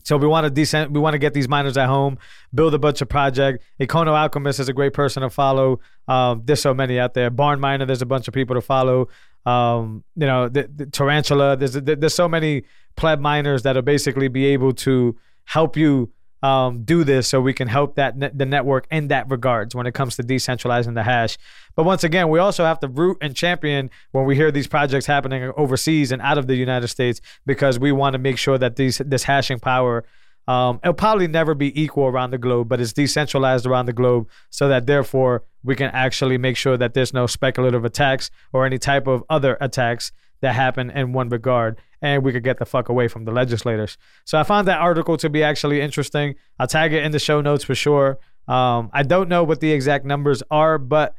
So 0.04 0.18
we 0.18 0.26
want 0.26 0.44
to 0.44 0.50
decent. 0.50 0.92
We 0.92 1.00
want 1.00 1.14
to 1.14 1.18
get 1.18 1.32
these 1.32 1.48
miners 1.48 1.76
at 1.78 1.88
home, 1.88 2.18
build 2.54 2.74
a 2.74 2.78
bunch 2.78 3.00
of 3.00 3.08
project. 3.08 3.64
Econo 3.80 4.08
Alchemist 4.08 4.60
is 4.60 4.68
a 4.68 4.72
great 4.72 4.92
person 4.92 5.22
to 5.22 5.30
follow. 5.30 5.80
Um, 6.06 6.42
there's 6.44 6.60
so 6.60 6.74
many 6.74 6.98
out 6.98 7.14
there. 7.14 7.30
Barn 7.30 7.58
Miner, 7.58 7.86
there's 7.86 8.02
a 8.02 8.06
bunch 8.06 8.28
of 8.28 8.34
people 8.34 8.54
to 8.54 8.60
follow. 8.60 9.08
Um, 9.46 10.04
you 10.14 10.26
know, 10.26 10.48
the, 10.48 10.68
the 10.74 10.86
Tarantula. 10.86 11.56
There's 11.56 11.72
there's 11.72 12.14
so 12.14 12.28
many 12.28 12.64
pleb 12.96 13.20
miners 13.20 13.62
that'll 13.62 13.82
basically 13.82 14.28
be 14.28 14.46
able 14.46 14.72
to 14.72 15.16
help 15.44 15.76
you 15.76 16.12
um, 16.44 16.82
do 16.82 17.04
this, 17.04 17.26
so 17.26 17.40
we 17.40 17.54
can 17.54 17.68
help 17.68 17.94
that 17.94 18.18
ne- 18.18 18.30
the 18.34 18.44
network 18.44 18.86
in 18.90 19.08
that 19.08 19.30
regards 19.30 19.74
when 19.74 19.86
it 19.86 19.94
comes 19.94 20.16
to 20.16 20.22
decentralizing 20.22 20.94
the 20.94 21.02
hash. 21.02 21.38
But 21.74 21.84
once 21.84 22.04
again, 22.04 22.28
we 22.28 22.38
also 22.38 22.66
have 22.66 22.78
to 22.80 22.88
root 22.88 23.16
and 23.22 23.34
champion 23.34 23.88
when 24.12 24.26
we 24.26 24.36
hear 24.36 24.52
these 24.52 24.66
projects 24.66 25.06
happening 25.06 25.50
overseas 25.56 26.12
and 26.12 26.20
out 26.20 26.36
of 26.36 26.46
the 26.46 26.54
United 26.54 26.88
States 26.88 27.22
because 27.46 27.78
we 27.78 27.92
want 27.92 28.12
to 28.12 28.18
make 28.18 28.36
sure 28.36 28.58
that 28.58 28.76
these 28.76 28.98
this 28.98 29.22
hashing 29.22 29.58
power. 29.58 30.04
Um, 30.46 30.78
it'll 30.82 30.92
probably 30.92 31.28
never 31.28 31.54
be 31.54 31.80
equal 31.80 32.04
around 32.04 32.30
the 32.30 32.36
globe, 32.36 32.68
but 32.68 32.78
it's 32.78 32.92
decentralized 32.92 33.64
around 33.64 33.86
the 33.86 33.94
globe 33.94 34.28
so 34.50 34.68
that 34.68 34.84
therefore 34.84 35.44
we 35.62 35.74
can 35.74 35.90
actually 35.94 36.36
make 36.36 36.58
sure 36.58 36.76
that 36.76 36.92
there's 36.92 37.14
no 37.14 37.26
speculative 37.26 37.86
attacks 37.86 38.30
or 38.52 38.66
any 38.66 38.76
type 38.76 39.06
of 39.06 39.24
other 39.30 39.56
attacks 39.62 40.12
that 40.42 40.54
happen 40.54 40.90
in 40.90 41.14
one 41.14 41.30
regard 41.30 41.78
and 42.04 42.22
we 42.22 42.32
could 42.32 42.44
get 42.44 42.58
the 42.58 42.66
fuck 42.66 42.90
away 42.90 43.08
from 43.08 43.24
the 43.24 43.32
legislators. 43.32 43.96
So 44.24 44.38
I 44.38 44.42
found 44.42 44.68
that 44.68 44.78
article 44.78 45.16
to 45.16 45.30
be 45.30 45.42
actually 45.42 45.80
interesting. 45.80 46.34
I'll 46.58 46.66
tag 46.66 46.92
it 46.92 47.02
in 47.02 47.12
the 47.12 47.18
show 47.18 47.40
notes 47.40 47.64
for 47.64 47.74
sure. 47.74 48.18
Um, 48.46 48.90
I 48.92 49.02
don't 49.02 49.28
know 49.30 49.42
what 49.42 49.60
the 49.60 49.72
exact 49.72 50.04
numbers 50.04 50.42
are, 50.50 50.76
but 50.76 51.14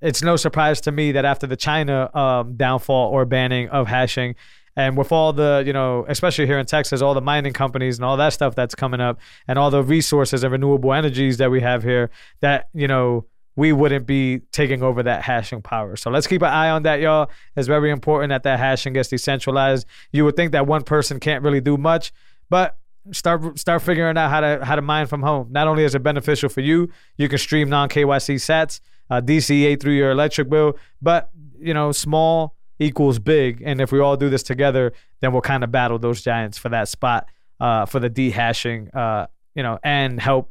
it's 0.00 0.22
no 0.22 0.36
surprise 0.36 0.80
to 0.82 0.92
me 0.92 1.12
that 1.12 1.26
after 1.26 1.46
the 1.46 1.56
China 1.56 2.08
um, 2.16 2.56
downfall 2.56 3.10
or 3.10 3.26
banning 3.26 3.68
of 3.68 3.86
hashing, 3.86 4.34
and 4.76 4.96
with 4.96 5.12
all 5.12 5.34
the, 5.34 5.62
you 5.66 5.74
know, 5.74 6.06
especially 6.08 6.46
here 6.46 6.58
in 6.58 6.64
Texas, 6.64 7.02
all 7.02 7.12
the 7.12 7.20
mining 7.20 7.52
companies 7.52 7.98
and 7.98 8.04
all 8.06 8.16
that 8.16 8.32
stuff 8.32 8.54
that's 8.54 8.74
coming 8.74 9.00
up, 9.00 9.20
and 9.46 9.58
all 9.58 9.70
the 9.70 9.82
resources 9.82 10.42
and 10.42 10.52
renewable 10.52 10.94
energies 10.94 11.36
that 11.36 11.50
we 11.50 11.60
have 11.60 11.82
here, 11.82 12.08
that, 12.40 12.70
you 12.72 12.88
know, 12.88 13.26
we 13.60 13.74
wouldn't 13.74 14.06
be 14.06 14.38
taking 14.52 14.82
over 14.82 15.02
that 15.02 15.20
hashing 15.20 15.60
power. 15.60 15.94
So 15.94 16.10
let's 16.10 16.26
keep 16.26 16.40
an 16.40 16.48
eye 16.48 16.70
on 16.70 16.84
that, 16.84 16.98
y'all. 16.98 17.30
It's 17.54 17.68
very 17.68 17.90
important 17.90 18.30
that 18.30 18.42
that 18.44 18.58
hashing 18.58 18.94
gets 18.94 19.10
decentralized. 19.10 19.86
You 20.12 20.24
would 20.24 20.34
think 20.34 20.52
that 20.52 20.66
one 20.66 20.82
person 20.82 21.20
can't 21.20 21.44
really 21.44 21.60
do 21.60 21.76
much, 21.76 22.10
but 22.48 22.78
start 23.12 23.58
start 23.58 23.82
figuring 23.82 24.16
out 24.16 24.30
how 24.30 24.40
to 24.40 24.64
how 24.64 24.76
to 24.76 24.80
mine 24.80 25.08
from 25.08 25.22
home. 25.22 25.48
Not 25.50 25.68
only 25.68 25.84
is 25.84 25.94
it 25.94 26.02
beneficial 26.02 26.48
for 26.48 26.62
you, 26.62 26.88
you 27.18 27.28
can 27.28 27.36
stream 27.36 27.68
non 27.68 27.90
KYC 27.90 28.36
sats, 28.36 28.80
uh, 29.10 29.20
DCA 29.20 29.78
through 29.78 29.92
your 29.92 30.10
electric 30.10 30.48
bill, 30.48 30.78
but 31.02 31.28
you 31.58 31.74
know, 31.74 31.92
small 31.92 32.56
equals 32.78 33.18
big, 33.18 33.62
and 33.62 33.78
if 33.82 33.92
we 33.92 34.00
all 34.00 34.16
do 34.16 34.30
this 34.30 34.42
together, 34.42 34.94
then 35.20 35.32
we'll 35.32 35.42
kind 35.42 35.62
of 35.62 35.70
battle 35.70 35.98
those 35.98 36.22
giants 36.22 36.56
for 36.56 36.70
that 36.70 36.88
spot 36.88 37.28
uh, 37.60 37.84
for 37.84 38.00
the 38.00 38.08
dehashing, 38.08 38.88
uh, 38.96 39.26
you 39.54 39.62
know, 39.62 39.78
and 39.84 40.18
help 40.18 40.50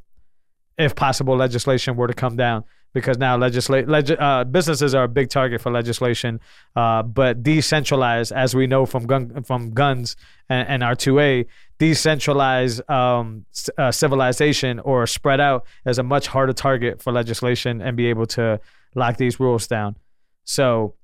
if 0.78 0.94
possible 0.94 1.36
legislation 1.36 1.96
were 1.96 2.06
to 2.06 2.14
come 2.14 2.36
down 2.36 2.64
because 2.94 3.18
now 3.18 3.38
legislate 3.38 3.88
leg- 3.88 4.16
uh, 4.20 4.44
businesses 4.44 4.96
are 4.96 5.04
a 5.04 5.08
big 5.08 5.30
target 5.30 5.62
for 5.62 5.72
legislation, 5.72 6.40
uh, 6.76 7.04
but 7.04 7.44
decentralized, 7.44 8.32
as 8.32 8.56
we 8.56 8.68
know 8.68 8.86
from 8.86 9.06
gun 9.06 9.44
from 9.44 9.72
guns 9.72 10.16
and, 10.50 10.68
and 10.68 10.84
our 10.84 10.96
two 10.96 11.20
A, 11.20 11.46
decentralized 11.78 12.88
um, 12.90 13.46
uh, 13.78 13.92
civilization 13.92 14.80
or 14.80 15.06
spread 15.08 15.40
out 15.40 15.66
is 15.86 15.98
a 15.98 16.04
much 16.04 16.28
harder 16.28 16.54
target 16.54 17.02
for 17.02 17.14
legislation 17.14 17.82
and 17.82 17.96
be 17.96 18.08
able 18.08 18.26
to 18.26 18.60
lock 18.96 19.18
these 19.18 19.40
rules 19.40 19.68
down. 19.68 19.96
So 20.44 20.96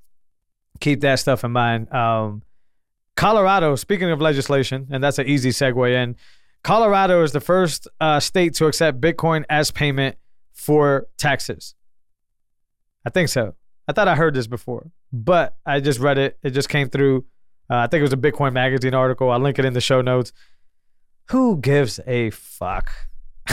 keep 0.80 1.02
that 1.02 1.20
stuff 1.20 1.44
in 1.44 1.52
mind. 1.52 1.94
Um, 1.94 2.42
Colorado, 3.16 3.76
speaking 3.76 4.10
of 4.12 4.20
legislation, 4.20 4.88
and 4.92 5.04
that's 5.04 5.20
an 5.20 5.28
easy 5.28 5.52
segue 5.52 5.94
in. 5.94 6.16
Colorado 6.64 7.24
is 7.24 7.32
the 7.32 7.40
first 7.40 7.88
uh, 8.02 8.20
state 8.20 8.56
to 8.56 8.66
accept 8.66 9.00
Bitcoin 9.00 9.46
as 9.50 9.72
payment 9.72 10.18
for 10.52 11.08
taxes. 11.18 11.76
I 13.06 13.10
think 13.10 13.30
so. 13.30 13.56
I 13.88 13.94
thought 13.94 14.08
I 14.08 14.16
heard 14.16 14.34
this 14.34 14.48
before, 14.48 14.92
but 15.14 15.56
I 15.66 15.80
just 15.80 16.00
read 16.00 16.18
it. 16.18 16.38
It 16.44 16.52
just 16.52 16.70
came 16.70 16.90
through. 16.90 17.26
Uh, 17.70 17.78
I 17.78 17.88
think 17.88 18.00
it 18.00 18.04
was 18.04 18.14
a 18.14 18.18
Bitcoin 18.18 18.54
Magazine 18.54 18.94
article. 18.94 19.30
I'll 19.30 19.40
link 19.40 19.60
it 19.60 19.66
in 19.66 19.74
the 19.74 19.82
show 19.82 20.02
notes. 20.02 20.32
Who 21.30 21.58
gives 21.58 22.00
a 22.08 22.30
fuck? 22.32 22.92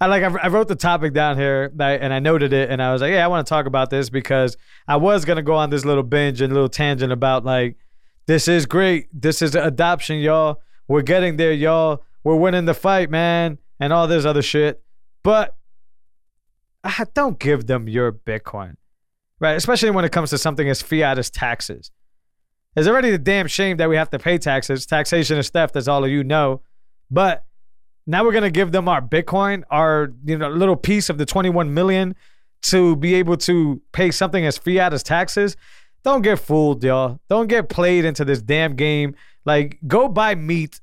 I 0.00 0.06
like 0.06 0.22
I 0.22 0.48
wrote 0.48 0.68
the 0.68 0.74
topic 0.74 1.12
down 1.12 1.38
here 1.38 1.72
and 1.78 2.12
I 2.12 2.18
noted 2.18 2.52
it 2.52 2.68
and 2.70 2.82
I 2.82 2.92
was 2.92 3.00
like, 3.00 3.12
yeah, 3.12 3.24
I 3.24 3.28
want 3.28 3.46
to 3.46 3.48
talk 3.48 3.66
about 3.66 3.90
this 3.90 4.10
because 4.10 4.56
I 4.86 4.96
was 4.96 5.24
gonna 5.24 5.42
go 5.42 5.54
on 5.54 5.70
this 5.70 5.84
little 5.84 6.02
binge 6.02 6.40
and 6.40 6.52
little 6.52 6.68
tangent 6.68 7.12
about 7.12 7.44
like 7.44 7.76
this 8.26 8.48
is 8.48 8.66
great. 8.66 9.08
This 9.12 9.40
is 9.40 9.54
adoption, 9.54 10.18
y'all. 10.18 10.60
We're 10.88 11.02
getting 11.02 11.36
there, 11.36 11.52
y'all. 11.52 12.02
We're 12.22 12.36
winning 12.36 12.64
the 12.64 12.74
fight, 12.74 13.10
man, 13.10 13.58
and 13.78 13.92
all 13.92 14.06
this 14.06 14.24
other 14.24 14.42
shit. 14.42 14.82
But 15.22 15.56
Ah, 16.84 17.04
don't 17.14 17.38
give 17.38 17.66
them 17.66 17.88
your 17.88 18.12
Bitcoin, 18.12 18.76
right? 19.40 19.56
Especially 19.56 19.90
when 19.90 20.04
it 20.04 20.12
comes 20.12 20.30
to 20.30 20.38
something 20.38 20.68
as 20.68 20.82
fiat 20.82 21.18
as 21.18 21.30
taxes. 21.30 21.90
It's 22.76 22.86
already 22.86 23.10
the 23.10 23.18
damn 23.18 23.46
shame 23.46 23.78
that 23.78 23.88
we 23.88 23.96
have 23.96 24.10
to 24.10 24.18
pay 24.18 24.36
taxes. 24.36 24.84
Taxation 24.84 25.38
is 25.38 25.48
theft, 25.48 25.76
as 25.76 25.88
all 25.88 26.04
of 26.04 26.10
you 26.10 26.22
know. 26.22 26.60
But 27.10 27.44
now 28.06 28.24
we're 28.24 28.32
gonna 28.32 28.50
give 28.50 28.72
them 28.72 28.88
our 28.88 29.00
Bitcoin, 29.00 29.62
our 29.70 30.12
you 30.24 30.36
know 30.36 30.50
little 30.50 30.76
piece 30.76 31.08
of 31.08 31.16
the 31.16 31.24
21 31.24 31.72
million, 31.72 32.14
to 32.62 32.96
be 32.96 33.14
able 33.14 33.36
to 33.38 33.80
pay 33.92 34.10
something 34.10 34.44
as 34.44 34.58
fiat 34.58 34.92
as 34.92 35.02
taxes. 35.02 35.56
Don't 36.02 36.20
get 36.20 36.38
fooled, 36.38 36.84
y'all. 36.84 37.18
Don't 37.30 37.46
get 37.46 37.70
played 37.70 38.04
into 38.04 38.26
this 38.26 38.42
damn 38.42 38.76
game. 38.76 39.14
Like, 39.46 39.78
go 39.86 40.06
buy 40.06 40.34
meat 40.34 40.80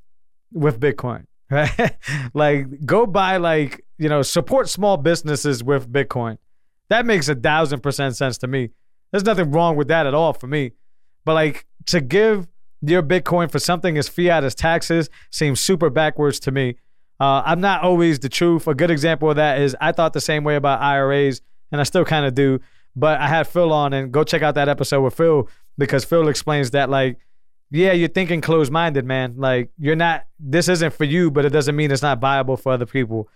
with 0.52 0.80
Bitcoin, 0.80 1.26
right? 1.52 1.96
like, 2.34 2.86
go 2.86 3.06
buy 3.06 3.38
like 3.38 3.86
you 4.02 4.10
know, 4.10 4.24
support 4.24 4.68
small 4.68 4.98
businesses 4.98 5.64
with 5.64 5.88
Bitcoin. 5.88 6.40
That 6.90 7.06
makes 7.06 7.30
a 7.30 7.36
thousand 7.36 7.82
percent 7.82 8.16
sense 8.16 8.40
to 8.40 8.48
me. 8.48 8.72
There's 9.12 9.24
nothing 9.24 9.52
wrong 9.52 9.76
with 9.76 9.90
that 9.90 10.08
at 10.08 10.16
all 10.16 10.34
for 10.34 10.48
me. 10.48 10.72
But 11.24 11.36
like 11.36 11.68
to 11.86 12.02
give 12.02 12.48
your 12.82 13.04
Bitcoin 13.04 13.52
for 13.52 13.60
something 13.60 14.00
as 14.00 14.10
fiat 14.10 14.44
as 14.44 14.56
taxes 14.56 15.08
seems 15.30 15.62
super 15.62 15.92
backwards 15.92 16.40
to 16.42 16.52
me. 16.52 16.78
Uh, 17.20 17.44
I'm 17.46 17.62
not 17.62 17.84
always 17.84 18.18
the 18.18 18.28
truth. 18.28 18.66
A 18.66 18.74
good 18.74 18.90
example 18.90 19.30
of 19.30 19.36
that 19.36 19.62
is 19.62 19.78
I 19.80 19.92
thought 19.92 20.14
the 20.14 20.20
same 20.20 20.44
way 20.44 20.56
about 20.56 20.82
IRAs, 20.82 21.44
and 21.72 21.80
I 21.80 21.84
still 21.84 22.04
kind 22.04 22.26
of 22.26 22.34
do. 22.34 22.60
But 22.96 23.22
I 23.22 23.28
had 23.28 23.46
Phil 23.46 23.72
on, 23.72 23.94
and 23.94 24.12
go 24.12 24.24
check 24.24 24.42
out 24.42 24.56
that 24.56 24.68
episode 24.68 25.02
with 25.02 25.14
Phil 25.14 25.48
because 25.78 26.04
Phil 26.06 26.28
explains 26.28 26.72
that 26.72 26.90
like, 26.90 27.20
yeah, 27.72 27.94
you're 27.94 28.10
thinking 28.10 28.42
closed 28.42 28.72
minded, 28.72 29.06
man. 29.06 29.36
Like 29.38 29.72
you're 29.78 29.96
not. 29.96 30.26
This 30.40 30.68
isn't 30.68 30.94
for 30.94 31.06
you, 31.06 31.32
but 31.32 31.46
it 31.46 31.50
doesn't 31.52 31.76
mean 31.76 31.90
it's 31.90 32.02
not 32.02 32.20
viable 32.20 32.58
for 32.58 32.74
other 32.74 32.86
people. 32.86 33.30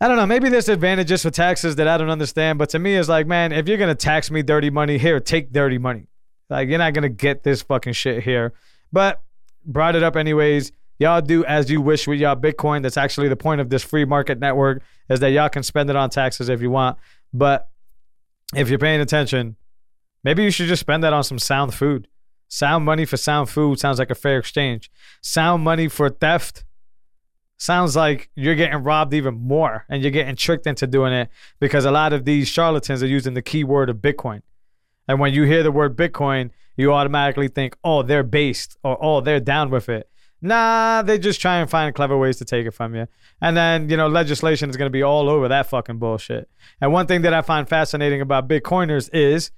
I 0.00 0.08
don't 0.08 0.16
know. 0.16 0.26
Maybe 0.26 0.48
there's 0.48 0.68
advantages 0.68 1.22
for 1.22 1.30
taxes 1.30 1.76
that 1.76 1.86
I 1.86 1.96
don't 1.96 2.10
understand. 2.10 2.58
But 2.58 2.70
to 2.70 2.80
me, 2.80 2.96
it's 2.96 3.08
like, 3.08 3.28
man, 3.28 3.52
if 3.52 3.68
you're 3.68 3.78
gonna 3.78 3.94
tax 3.94 4.30
me 4.32 4.42
dirty 4.42 4.70
money, 4.70 4.98
here, 4.98 5.20
take 5.20 5.52
dirty 5.52 5.78
money. 5.78 6.08
Like 6.50 6.68
you're 6.68 6.78
not 6.78 6.94
gonna 6.94 7.08
get 7.08 7.44
this 7.44 7.62
fucking 7.62 7.92
shit 7.92 8.24
here. 8.24 8.52
But 8.92 9.22
brought 9.64 9.94
it 9.94 10.02
up 10.02 10.16
anyways. 10.16 10.72
Y'all 10.98 11.20
do 11.20 11.44
as 11.44 11.70
you 11.70 11.80
wish 11.80 12.08
with 12.08 12.18
y'all 12.18 12.34
Bitcoin. 12.34 12.82
That's 12.82 12.96
actually 12.96 13.28
the 13.28 13.36
point 13.36 13.60
of 13.60 13.70
this 13.70 13.84
free 13.84 14.04
market 14.04 14.40
network 14.40 14.82
is 15.08 15.20
that 15.20 15.30
y'all 15.30 15.48
can 15.48 15.62
spend 15.62 15.90
it 15.90 15.96
on 15.96 16.10
taxes 16.10 16.48
if 16.48 16.60
you 16.60 16.70
want. 16.70 16.98
But 17.32 17.68
if 18.54 18.68
you're 18.68 18.80
paying 18.80 19.00
attention, 19.00 19.56
maybe 20.24 20.42
you 20.42 20.50
should 20.50 20.66
just 20.66 20.80
spend 20.80 21.04
that 21.04 21.12
on 21.12 21.22
some 21.22 21.38
sound 21.38 21.72
food. 21.72 22.08
Sound 22.54 22.84
money 22.84 23.06
for 23.06 23.16
sound 23.16 23.48
food 23.48 23.78
sounds 23.78 23.98
like 23.98 24.10
a 24.10 24.14
fair 24.14 24.38
exchange. 24.38 24.90
Sound 25.22 25.64
money 25.64 25.88
for 25.88 26.10
theft 26.10 26.66
sounds 27.56 27.96
like 27.96 28.28
you're 28.34 28.54
getting 28.54 28.82
robbed 28.82 29.14
even 29.14 29.32
more 29.32 29.86
and 29.88 30.02
you're 30.02 30.10
getting 30.10 30.36
tricked 30.36 30.66
into 30.66 30.86
doing 30.86 31.14
it 31.14 31.30
because 31.60 31.86
a 31.86 31.90
lot 31.90 32.12
of 32.12 32.26
these 32.26 32.48
charlatans 32.48 33.02
are 33.02 33.06
using 33.06 33.32
the 33.32 33.40
keyword 33.40 33.88
of 33.88 34.02
Bitcoin. 34.02 34.42
And 35.08 35.18
when 35.18 35.32
you 35.32 35.44
hear 35.44 35.62
the 35.62 35.72
word 35.72 35.96
Bitcoin, 35.96 36.50
you 36.76 36.92
automatically 36.92 37.48
think, 37.48 37.74
oh, 37.82 38.02
they're 38.02 38.22
based 38.22 38.76
or 38.84 39.02
oh, 39.02 39.22
they're 39.22 39.40
down 39.40 39.70
with 39.70 39.88
it. 39.88 40.10
Nah, 40.42 41.00
they 41.00 41.18
just 41.18 41.40
try 41.40 41.56
and 41.56 41.70
find 41.70 41.94
clever 41.94 42.18
ways 42.18 42.36
to 42.36 42.44
take 42.44 42.66
it 42.66 42.72
from 42.72 42.94
you. 42.94 43.08
And 43.40 43.56
then, 43.56 43.88
you 43.88 43.96
know, 43.96 44.08
legislation 44.08 44.68
is 44.68 44.76
going 44.76 44.90
to 44.90 44.92
be 44.92 45.02
all 45.02 45.30
over 45.30 45.48
that 45.48 45.70
fucking 45.70 45.96
bullshit. 45.96 46.50
And 46.82 46.92
one 46.92 47.06
thing 47.06 47.22
that 47.22 47.32
I 47.32 47.40
find 47.40 47.66
fascinating 47.66 48.20
about 48.20 48.46
Bitcoiners 48.46 49.08
is, 49.14 49.52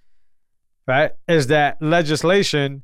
right, 0.87 1.13
is 1.29 1.49
that 1.49 1.81
legislation, 1.81 2.83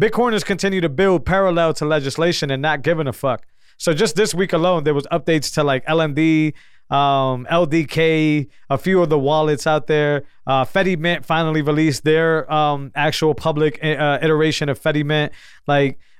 Bitcoiners 0.00 0.44
continue 0.44 0.80
to 0.80 0.88
build 0.88 1.24
parallel 1.24 1.72
to 1.74 1.84
legislation 1.84 2.50
and 2.50 2.60
not 2.60 2.82
giving 2.82 3.06
a 3.06 3.12
fuck. 3.12 3.46
So 3.76 3.92
just 3.92 4.16
this 4.16 4.34
week 4.34 4.52
alone, 4.52 4.84
there 4.84 4.94
was 4.94 5.06
updates 5.12 5.52
to 5.54 5.64
like 5.64 5.84
LND, 5.86 6.54
um, 6.90 7.46
LDK, 7.50 8.48
a 8.70 8.78
few 8.78 9.02
of 9.02 9.08
the 9.08 9.18
wallets 9.18 9.66
out 9.66 9.86
there. 9.86 10.24
Uh, 10.46 10.64
Mint 10.74 11.24
finally 11.24 11.62
released 11.62 12.04
their 12.04 12.50
um, 12.52 12.92
actual 12.94 13.34
public 13.34 13.78
uh, 13.82 14.18
iteration 14.20 14.68
of 14.68 14.80
Fedimint. 14.80 15.30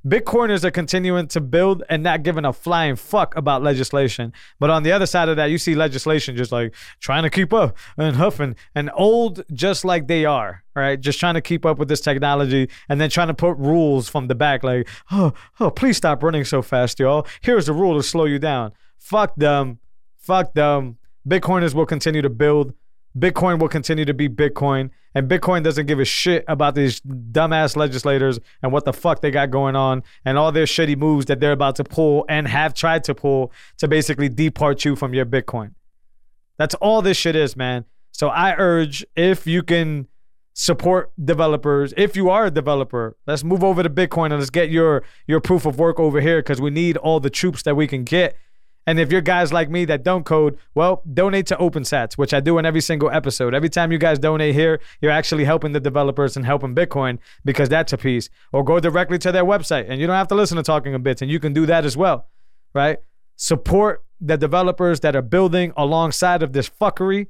Like 0.05 0.25
Bitcoiners 0.25 0.65
are 0.65 0.71
continuing 0.71 1.29
to 1.29 1.41
build 1.41 1.83
and 1.89 2.03
not 2.03 2.23
giving 2.23 2.45
a 2.45 2.53
flying 2.53 2.97
fuck 2.97 3.37
about 3.37 3.63
legislation. 3.63 4.33
But 4.61 4.71
on 4.71 4.83
the 4.83 4.93
other 4.93 5.07
side 5.07 5.29
of 5.29 5.37
that, 5.37 5.47
you 5.47 5.59
see 5.59 5.75
legislation 5.75 6.37
just 6.37 6.53
like 6.53 6.75
trying 7.01 7.23
to 7.23 7.31
keep 7.31 7.53
up 7.53 7.77
and 7.97 8.17
huffing 8.17 8.57
and 8.75 8.91
old 8.95 9.45
just 9.53 9.85
like 9.85 10.07
they 10.07 10.25
are, 10.25 10.63
right? 10.75 11.01
Just 11.01 11.21
trying 11.21 11.35
to 11.35 11.41
keep 11.41 11.65
up 11.65 11.79
with 11.79 11.89
this 11.89 12.01
technology 12.01 12.69
and 12.89 13.01
then 13.01 13.11
trying 13.11 13.29
to 13.29 13.35
put 13.35 13.57
rules 13.57 14.09
from 14.09 14.29
the 14.29 14.35
back 14.35 14.63
like, 14.63 14.89
oh, 15.11 15.33
oh, 15.61 15.71
please 15.71 15.97
stop 15.97 16.23
running 16.23 16.45
so 16.45 16.63
fast, 16.63 16.99
y'all. 16.99 17.27
Here's 17.41 17.67
the 17.67 17.73
rule 17.73 17.97
to 17.97 18.03
slow 18.03 18.25
you 18.25 18.39
down. 18.39 18.73
Fuck 18.99 19.35
them. 19.37 19.79
Fuck 20.17 20.55
them. 20.55 20.99
Bitcoiners 21.29 21.75
will 21.75 21.87
continue 21.87 22.23
to 22.23 22.31
build. 22.31 22.75
Bitcoin 23.17 23.61
will 23.61 23.69
continue 23.69 24.05
to 24.05 24.15
be 24.15 24.29
Bitcoin, 24.29 24.91
and 25.15 25.29
Bitcoin 25.29 25.63
doesn't 25.63 25.87
give 25.87 26.01
a 26.01 26.05
shit 26.05 26.45
about 26.49 26.75
these 26.75 27.01
dumbass 27.01 27.77
legislators 27.77 28.41
and 28.63 28.73
what 28.73 28.85
the 28.85 28.93
fuck 28.93 29.21
they 29.21 29.31
got 29.31 29.51
going 29.51 29.77
on 29.77 30.03
and 30.25 30.37
all 30.37 30.51
their 30.51 30.65
shitty 30.65 30.97
moves 30.97 31.27
that 31.27 31.39
they're 31.39 31.53
about 31.53 31.77
to 31.77 31.85
pull 31.85 32.25
and 32.29 32.49
have 32.49 32.75
tried 32.75 33.05
to 33.05 33.15
pull 33.15 33.53
to 33.79 33.87
basically 33.87 34.29
depart 34.29 34.85
you 34.85 34.97
from 34.97 35.15
your 35.15 35.25
Bitcoin. 35.25 35.73
That's 36.57 36.75
all 36.77 37.03
this 37.03 37.17
shit 37.17 37.37
is, 37.37 37.57
man. 37.57 37.85
So 38.11 38.29
I 38.29 38.55
urge 38.57 39.05
if 39.17 39.47
you 39.47 39.63
can 39.63 40.09
support 40.55 41.13
developers, 41.23 41.93
if 41.97 42.17
you 42.17 42.31
are 42.31 42.47
a 42.47 42.51
developer, 42.51 43.17
let's 43.27 43.45
move 43.45 43.63
over 43.63 43.83
to 43.83 43.91
Bitcoin 43.91 44.27
and 44.27 44.39
let's 44.39 44.51
get 44.51 44.71
your 44.71 45.03
your 45.27 45.41
proof 45.41 45.67
of 45.67 45.79
work 45.79 46.01
over 46.01 46.21
here 46.21 46.39
because 46.39 46.61
we 46.61 46.71
need 46.71 46.97
all 46.97 47.21
the 47.21 47.31
troops 47.31 47.63
that 47.65 47.77
we 47.77 47.87
can 47.87 48.05
get 48.05 48.37
and 48.87 49.01
if 49.01 49.11
you're 49.11 49.21
guys 49.21 49.53
like 49.53 49.71
me 49.71 49.85
that 49.87 50.03
don't 50.03 50.25
code, 50.25 50.59
well, 50.75 51.03
donate 51.13 51.47
to 51.47 51.57
OpenSats, 51.57 52.15
which 52.15 52.35
I 52.35 52.41
do 52.41 52.59
in 52.59 52.67
every 52.67 52.81
single 52.81 53.11
episode. 53.11 53.55
Every 53.55 53.71
time 53.71 53.93
you 53.93 53.99
guys 53.99 54.19
donate 54.19 54.55
here, 54.55 54.81
you're 55.01 55.11
actually 55.11 55.45
helping 55.45 55.73
the 55.73 55.81
developers 55.81 56.37
and 56.37 56.45
helping 56.45 56.75
Bitcoin 56.75 57.19
because 57.45 57.69
that's 57.69 57.93
a 57.93 57.99
piece. 57.99 58.29
Or 58.53 58.63
go 58.63 58.81
directly 58.81 59.19
to 59.19 59.33
their 59.33 59.45
website 59.45 59.87
and 59.89 60.01
you 60.01 60.07
don't 60.07 60.17
have 60.17 60.29
to 60.29 60.35
listen 60.35 60.57
to 60.57 60.63
Talking 60.63 60.95
a 60.95 60.99
Bits 60.99 61.23
and 61.23 61.31
you 61.31 61.41
can 61.41 61.53
do 61.53 61.67
that 61.67 61.85
as 61.85 61.97
well, 61.97 62.29
right? 62.75 62.99
Support 63.37 64.05
the 64.21 64.37
developers 64.37 65.01
that 65.01 65.17
are 65.17 65.23
building 65.23 65.73
alongside 65.77 66.43
of 66.43 66.53
this 66.53 66.69
fuckery 66.69 67.29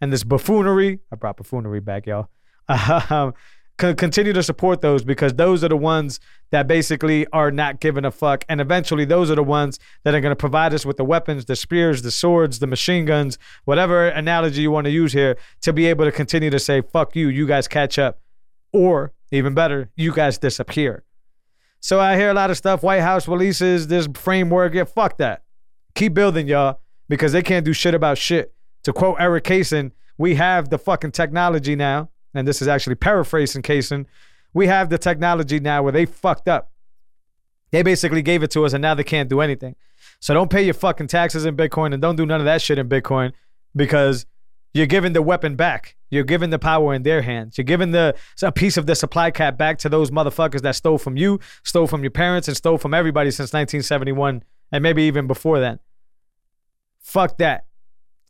and 0.00 0.12
this 0.12 0.24
buffoonery. 0.24 1.00
I 1.12 1.16
brought 1.16 1.36
buffoonery 1.36 1.80
back, 1.80 2.06
y'all. 2.06 2.28
Um, 3.10 3.32
continue 3.78 4.32
to 4.32 4.42
support 4.42 4.80
those 4.80 5.04
because 5.04 5.34
those 5.34 5.62
are 5.62 5.68
the 5.68 5.76
ones 5.76 6.18
that 6.50 6.66
basically 6.66 7.26
are 7.32 7.50
not 7.50 7.80
giving 7.80 8.04
a 8.04 8.10
fuck. 8.10 8.44
And 8.48 8.60
eventually, 8.60 9.04
those 9.04 9.30
are 9.30 9.34
the 9.34 9.42
ones 9.42 9.78
that 10.04 10.14
are 10.14 10.20
going 10.20 10.30
to 10.30 10.36
provide 10.36 10.72
us 10.72 10.86
with 10.86 10.96
the 10.96 11.04
weapons, 11.04 11.44
the 11.44 11.56
spears, 11.56 12.02
the 12.02 12.10
swords, 12.10 12.58
the 12.58 12.66
machine 12.66 13.04
guns, 13.04 13.38
whatever 13.64 14.08
analogy 14.08 14.62
you 14.62 14.70
want 14.70 14.86
to 14.86 14.90
use 14.90 15.12
here, 15.12 15.36
to 15.62 15.72
be 15.72 15.86
able 15.86 16.04
to 16.04 16.12
continue 16.12 16.50
to 16.50 16.58
say, 16.58 16.80
fuck 16.80 17.14
you, 17.14 17.28
you 17.28 17.46
guys 17.46 17.68
catch 17.68 17.98
up. 17.98 18.20
Or 18.72 19.12
even 19.30 19.54
better, 19.54 19.90
you 19.96 20.12
guys 20.12 20.38
disappear. 20.38 21.04
So 21.80 22.00
I 22.00 22.16
hear 22.16 22.30
a 22.30 22.34
lot 22.34 22.50
of 22.50 22.56
stuff. 22.56 22.82
White 22.82 23.00
House 23.00 23.28
releases 23.28 23.88
this 23.88 24.08
framework. 24.14 24.74
Yeah, 24.74 24.84
fuck 24.84 25.18
that. 25.18 25.42
Keep 25.94 26.14
building, 26.14 26.48
y'all, 26.48 26.80
because 27.08 27.32
they 27.32 27.42
can't 27.42 27.64
do 27.64 27.72
shit 27.72 27.94
about 27.94 28.18
shit. 28.18 28.54
To 28.84 28.92
quote 28.92 29.16
Erik 29.20 29.44
Cason, 29.44 29.92
we 30.18 30.36
have 30.36 30.70
the 30.70 30.78
fucking 30.78 31.12
technology 31.12 31.76
now 31.76 32.08
and 32.38 32.46
this 32.46 32.60
is 32.60 32.68
actually 32.68 32.94
paraphrasing 32.96 33.62
Cason, 33.62 34.06
we 34.52 34.66
have 34.66 34.88
the 34.88 34.98
technology 34.98 35.60
now 35.60 35.82
where 35.82 35.92
they 35.92 36.06
fucked 36.06 36.48
up. 36.48 36.70
They 37.70 37.82
basically 37.82 38.22
gave 38.22 38.42
it 38.42 38.50
to 38.52 38.64
us 38.64 38.72
and 38.72 38.82
now 38.82 38.94
they 38.94 39.04
can't 39.04 39.28
do 39.28 39.40
anything. 39.40 39.76
So 40.20 40.34
don't 40.34 40.50
pay 40.50 40.64
your 40.64 40.74
fucking 40.74 41.08
taxes 41.08 41.44
in 41.44 41.56
Bitcoin 41.56 41.92
and 41.92 42.00
don't 42.00 42.16
do 42.16 42.24
none 42.24 42.40
of 42.40 42.46
that 42.46 42.62
shit 42.62 42.78
in 42.78 42.88
Bitcoin 42.88 43.32
because 43.74 44.26
you're 44.72 44.86
giving 44.86 45.12
the 45.12 45.22
weapon 45.22 45.56
back. 45.56 45.96
You're 46.10 46.24
giving 46.24 46.50
the 46.50 46.58
power 46.58 46.94
in 46.94 47.02
their 47.02 47.22
hands. 47.22 47.58
You're 47.58 47.64
giving 47.64 47.90
the 47.90 48.14
a 48.42 48.52
piece 48.52 48.76
of 48.76 48.86
the 48.86 48.94
supply 48.94 49.30
cap 49.30 49.58
back 49.58 49.78
to 49.78 49.88
those 49.88 50.10
motherfuckers 50.10 50.62
that 50.62 50.76
stole 50.76 50.98
from 50.98 51.16
you, 51.16 51.40
stole 51.64 51.86
from 51.86 52.02
your 52.02 52.10
parents, 52.10 52.46
and 52.46 52.56
stole 52.56 52.78
from 52.78 52.94
everybody 52.94 53.30
since 53.30 53.52
1971 53.52 54.44
and 54.72 54.82
maybe 54.82 55.02
even 55.02 55.26
before 55.26 55.60
then. 55.60 55.80
Fuck 57.00 57.38
that. 57.38 57.66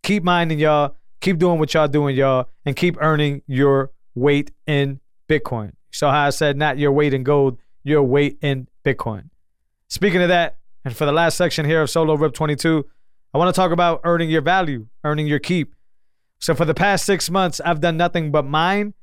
Keep 0.02 0.22
minding 0.22 0.58
y'all. 0.58 0.96
Keep 1.20 1.38
doing 1.38 1.58
what 1.58 1.72
y'all 1.74 1.88
doing, 1.88 2.14
y'all, 2.14 2.48
and 2.64 2.76
keep 2.76 2.96
earning 3.00 3.42
your 3.46 3.90
weight 4.16 4.50
in 4.66 4.98
Bitcoin. 5.28 5.72
So 5.92 6.08
how 6.10 6.26
I 6.26 6.30
said 6.30 6.56
not 6.56 6.78
your 6.78 6.90
weight 6.90 7.14
in 7.14 7.22
gold, 7.22 7.58
your 7.84 8.02
weight 8.02 8.38
in 8.42 8.66
Bitcoin. 8.84 9.30
Speaking 9.88 10.22
of 10.22 10.28
that, 10.28 10.56
and 10.84 10.96
for 10.96 11.06
the 11.06 11.12
last 11.12 11.36
section 11.36 11.64
here 11.64 11.82
of 11.82 11.90
Solo 11.90 12.14
Rip 12.14 12.32
22, 12.32 12.84
I 13.32 13.38
want 13.38 13.54
to 13.54 13.58
talk 13.58 13.70
about 13.70 14.00
earning 14.04 14.30
your 14.30 14.40
value, 14.40 14.86
earning 15.04 15.26
your 15.26 15.38
keep. 15.38 15.74
So 16.38 16.54
for 16.54 16.64
the 16.64 16.74
past 16.74 17.04
six 17.04 17.30
months, 17.30 17.60
I've 17.64 17.80
done 17.80 17.96
nothing 17.96 18.30
but 18.30 18.44
mine, 18.44 18.94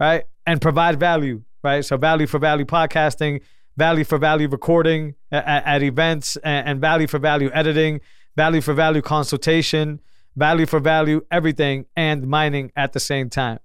right? 0.00 0.24
And 0.46 0.60
provide 0.60 0.98
value, 0.98 1.42
right? 1.62 1.84
So 1.84 1.96
value 1.96 2.26
for 2.26 2.38
value 2.38 2.64
podcasting, 2.64 3.42
value 3.76 4.04
for 4.04 4.18
value 4.18 4.48
recording 4.48 5.14
at, 5.30 5.64
at 5.66 5.82
events, 5.82 6.36
and, 6.36 6.68
and 6.68 6.80
value 6.80 7.06
for 7.06 7.18
value 7.18 7.50
editing, 7.52 8.00
value 8.36 8.60
for 8.60 8.74
value 8.74 9.02
consultation, 9.02 10.00
value 10.36 10.66
for 10.66 10.80
value 10.80 11.24
everything, 11.30 11.86
and 11.96 12.26
mining 12.26 12.72
at 12.76 12.92
the 12.92 13.00
same 13.00 13.30
time. 13.30 13.58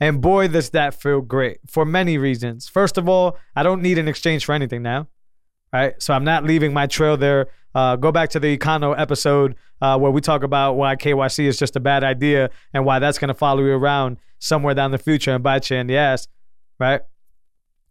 And 0.00 0.20
boy, 0.20 0.48
does 0.48 0.70
that 0.70 1.00
feel 1.00 1.20
great 1.20 1.58
for 1.68 1.84
many 1.84 2.18
reasons. 2.18 2.68
First 2.68 2.98
of 2.98 3.08
all, 3.08 3.38
I 3.54 3.62
don't 3.62 3.82
need 3.82 3.98
an 3.98 4.08
exchange 4.08 4.44
for 4.44 4.52
anything 4.52 4.82
now, 4.82 5.08
right? 5.72 5.94
So 6.02 6.14
I'm 6.14 6.24
not 6.24 6.44
leaving 6.44 6.72
my 6.72 6.86
trail 6.86 7.16
there. 7.16 7.48
Uh, 7.74 7.96
go 7.96 8.12
back 8.12 8.30
to 8.30 8.40
the 8.40 8.56
Econo 8.56 8.98
episode 8.98 9.56
uh, 9.80 9.98
where 9.98 10.10
we 10.10 10.20
talk 10.20 10.42
about 10.42 10.74
why 10.74 10.96
KYC 10.96 11.46
is 11.46 11.58
just 11.58 11.76
a 11.76 11.80
bad 11.80 12.04
idea 12.04 12.50
and 12.72 12.84
why 12.84 12.98
that's 12.98 13.18
going 13.18 13.28
to 13.28 13.34
follow 13.34 13.62
you 13.62 13.72
around 13.72 14.18
somewhere 14.38 14.74
down 14.74 14.90
the 14.90 14.98
future 14.98 15.34
and 15.34 15.42
bite 15.42 15.70
you 15.70 15.76
in 15.76 15.86
the 15.86 15.96
ass, 15.96 16.28
right? 16.78 17.00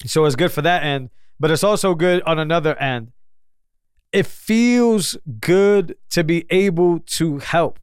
So 0.05 0.25
it's 0.25 0.35
good 0.35 0.51
for 0.51 0.61
that 0.61 0.83
end, 0.83 1.09
but 1.39 1.51
it's 1.51 1.63
also 1.63 1.95
good 1.95 2.21
on 2.23 2.39
another 2.39 2.75
end. 2.75 3.11
It 4.11 4.27
feels 4.27 5.17
good 5.39 5.95
to 6.11 6.23
be 6.23 6.45
able 6.49 6.99
to 6.99 7.39
help. 7.39 7.79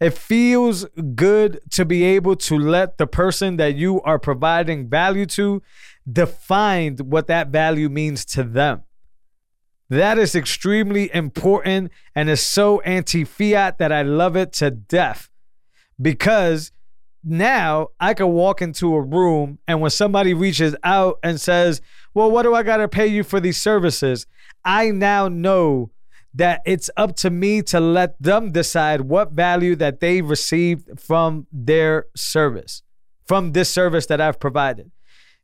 It 0.00 0.14
feels 0.14 0.84
good 1.14 1.60
to 1.72 1.84
be 1.84 2.04
able 2.04 2.36
to 2.36 2.56
let 2.56 2.98
the 2.98 3.06
person 3.06 3.56
that 3.56 3.74
you 3.74 4.00
are 4.02 4.18
providing 4.18 4.88
value 4.88 5.26
to 5.26 5.60
define 6.10 6.96
what 6.98 7.26
that 7.26 7.48
value 7.48 7.88
means 7.88 8.24
to 8.26 8.44
them. 8.44 8.82
That 9.90 10.18
is 10.18 10.34
extremely 10.34 11.12
important 11.14 11.90
and 12.14 12.28
is 12.28 12.42
so 12.42 12.80
anti 12.80 13.24
fiat 13.24 13.78
that 13.78 13.90
I 13.90 14.02
love 14.02 14.36
it 14.36 14.52
to 14.54 14.70
death 14.70 15.30
because 16.00 16.70
now 17.24 17.88
I 17.98 18.14
can 18.14 18.28
walk 18.28 18.62
into 18.62 18.94
a 18.94 19.02
room 19.02 19.58
and 19.66 19.80
when 19.80 19.90
somebody 19.90 20.34
reaches 20.34 20.76
out 20.84 21.18
and 21.22 21.40
says, 21.40 21.80
Well, 22.14 22.30
what 22.30 22.42
do 22.42 22.54
I 22.54 22.62
got 22.62 22.76
to 22.76 22.88
pay 22.88 23.06
you 23.06 23.24
for 23.24 23.40
these 23.40 23.56
services? 23.56 24.26
I 24.64 24.90
now 24.90 25.28
know 25.28 25.90
that 26.38 26.62
it's 26.64 26.88
up 26.96 27.16
to 27.16 27.30
me 27.30 27.62
to 27.62 27.80
let 27.80 28.20
them 28.22 28.52
decide 28.52 29.02
what 29.02 29.32
value 29.32 29.74
that 29.74 29.98
they 29.98 30.22
received 30.22 31.00
from 31.00 31.48
their 31.52 32.06
service, 32.16 32.82
from 33.26 33.52
this 33.52 33.68
service 33.68 34.06
that 34.06 34.20
I've 34.20 34.38
provided. 34.38 34.92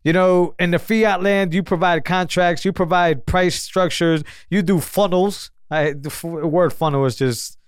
You 0.05 0.13
know, 0.13 0.55
in 0.59 0.71
the 0.71 0.79
fiat 0.79 1.21
land, 1.21 1.53
you 1.53 1.65
provide 1.65 2.05
contracts, 2.05 2.65
you 2.65 2.73
provide 2.73 3.27
price 3.27 3.61
structures, 3.61 4.23
you 4.49 4.63
do 4.63 4.79
funnels. 4.79 5.51
I, 5.69 5.95
the 5.95 6.13
word 6.27 6.73
funnel 6.73 7.05
is 7.07 7.17
just 7.17 7.59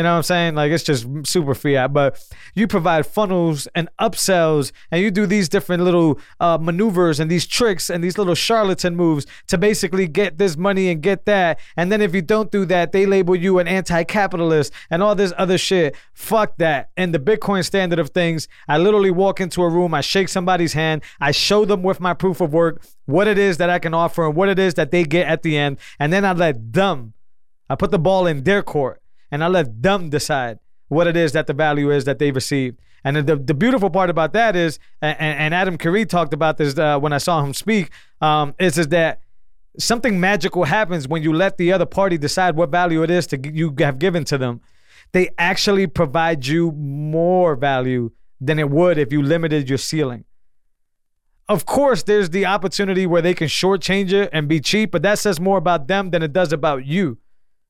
you 0.00 0.04
know 0.04 0.12
what 0.12 0.16
I'm 0.16 0.22
saying? 0.22 0.54
Like 0.54 0.72
it's 0.72 0.82
just 0.82 1.06
super 1.24 1.54
fiat, 1.54 1.92
but 1.92 2.18
you 2.54 2.66
provide 2.66 3.04
funnels 3.04 3.68
and 3.74 3.90
upsells, 4.00 4.72
and 4.90 5.02
you 5.02 5.10
do 5.10 5.26
these 5.26 5.46
different 5.46 5.82
little 5.82 6.18
uh, 6.40 6.56
maneuvers 6.58 7.20
and 7.20 7.30
these 7.30 7.46
tricks 7.46 7.90
and 7.90 8.02
these 8.02 8.16
little 8.16 8.34
charlatan 8.34 8.96
moves 8.96 9.26
to 9.48 9.58
basically 9.58 10.08
get 10.08 10.38
this 10.38 10.56
money 10.56 10.88
and 10.88 11.02
get 11.02 11.26
that. 11.26 11.60
And 11.76 11.92
then 11.92 12.00
if 12.00 12.14
you 12.14 12.22
don't 12.22 12.50
do 12.50 12.64
that, 12.64 12.92
they 12.92 13.04
label 13.04 13.36
you 13.36 13.58
an 13.58 13.68
anti-capitalist 13.68 14.72
and 14.88 15.02
all 15.02 15.14
this 15.14 15.34
other 15.36 15.58
shit. 15.58 15.94
Fuck 16.14 16.56
that. 16.56 16.88
And 16.96 17.14
the 17.14 17.18
Bitcoin 17.18 17.62
standard 17.62 17.98
of 17.98 18.08
things, 18.08 18.48
I 18.68 18.78
literally 18.78 19.10
walk 19.10 19.38
into 19.38 19.60
a 19.62 19.68
room, 19.68 19.92
I 19.92 20.00
shake 20.00 20.30
somebody's 20.30 20.72
hand, 20.72 21.02
I 21.20 21.32
show 21.32 21.66
them 21.66 21.82
with 21.82 22.00
my 22.00 22.14
proof 22.14 22.40
of 22.40 22.54
work 22.54 22.82
what 23.04 23.28
it 23.28 23.36
is 23.36 23.58
that 23.58 23.68
I 23.68 23.78
can 23.78 23.92
offer 23.92 24.24
and 24.24 24.34
what 24.34 24.48
it 24.48 24.58
is 24.58 24.72
that 24.74 24.92
they 24.92 25.04
get 25.04 25.26
at 25.26 25.42
the 25.42 25.58
end, 25.58 25.76
and 25.98 26.10
then 26.10 26.24
I 26.24 26.32
let 26.32 26.72
them, 26.72 27.12
I 27.68 27.74
put 27.74 27.90
the 27.90 27.98
ball 27.98 28.26
in 28.26 28.44
their 28.44 28.62
court 28.62 28.99
and 29.30 29.42
I 29.44 29.48
let 29.48 29.82
them 29.82 30.10
decide 30.10 30.58
what 30.88 31.06
it 31.06 31.16
is 31.16 31.32
that 31.32 31.46
the 31.46 31.54
value 31.54 31.90
is 31.90 32.04
that 32.04 32.18
they 32.18 32.32
receive. 32.32 32.76
And 33.04 33.16
the, 33.16 33.36
the 33.36 33.54
beautiful 33.54 33.88
part 33.88 34.10
about 34.10 34.32
that 34.34 34.56
is, 34.56 34.78
and, 35.00 35.16
and 35.18 35.54
Adam 35.54 35.78
Curry 35.78 36.04
talked 36.04 36.34
about 36.34 36.58
this 36.58 36.76
uh, 36.76 36.98
when 36.98 37.12
I 37.12 37.18
saw 37.18 37.42
him 37.42 37.54
speak, 37.54 37.90
um, 38.20 38.54
is, 38.58 38.76
is 38.76 38.88
that 38.88 39.22
something 39.78 40.20
magical 40.20 40.64
happens 40.64 41.08
when 41.08 41.22
you 41.22 41.32
let 41.32 41.56
the 41.56 41.72
other 41.72 41.86
party 41.86 42.18
decide 42.18 42.56
what 42.56 42.70
value 42.70 43.02
it 43.02 43.10
is 43.10 43.26
to 43.28 43.38
you 43.52 43.74
have 43.78 43.98
given 43.98 44.24
to 44.24 44.36
them. 44.36 44.60
They 45.12 45.30
actually 45.38 45.86
provide 45.86 46.46
you 46.46 46.72
more 46.72 47.56
value 47.56 48.12
than 48.40 48.58
it 48.58 48.70
would 48.70 48.98
if 48.98 49.12
you 49.12 49.22
limited 49.22 49.68
your 49.68 49.78
ceiling. 49.78 50.24
Of 51.48 51.66
course, 51.66 52.04
there's 52.04 52.30
the 52.30 52.46
opportunity 52.46 53.06
where 53.06 53.22
they 53.22 53.34
can 53.34 53.48
shortchange 53.48 54.12
it 54.12 54.30
and 54.32 54.46
be 54.46 54.60
cheap, 54.60 54.92
but 54.92 55.02
that 55.02 55.18
says 55.18 55.40
more 55.40 55.58
about 55.58 55.88
them 55.88 56.10
than 56.10 56.22
it 56.22 56.32
does 56.32 56.52
about 56.52 56.86
you, 56.86 57.18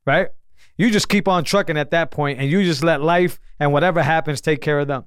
right? 0.07 0.29
You 0.77 0.91
just 0.91 1.09
keep 1.09 1.29
on 1.29 1.45
trucking 1.45 1.77
at 1.77 1.91
that 1.91 2.11
point 2.11 2.39
and 2.39 2.51
you 2.51 2.65
just 2.65 2.83
let 2.83 3.01
life 3.01 3.39
and 3.59 3.73
whatever 3.73 4.03
happens 4.03 4.41
take 4.41 4.61
care 4.61 4.79
of 4.79 4.89
them. 4.89 5.05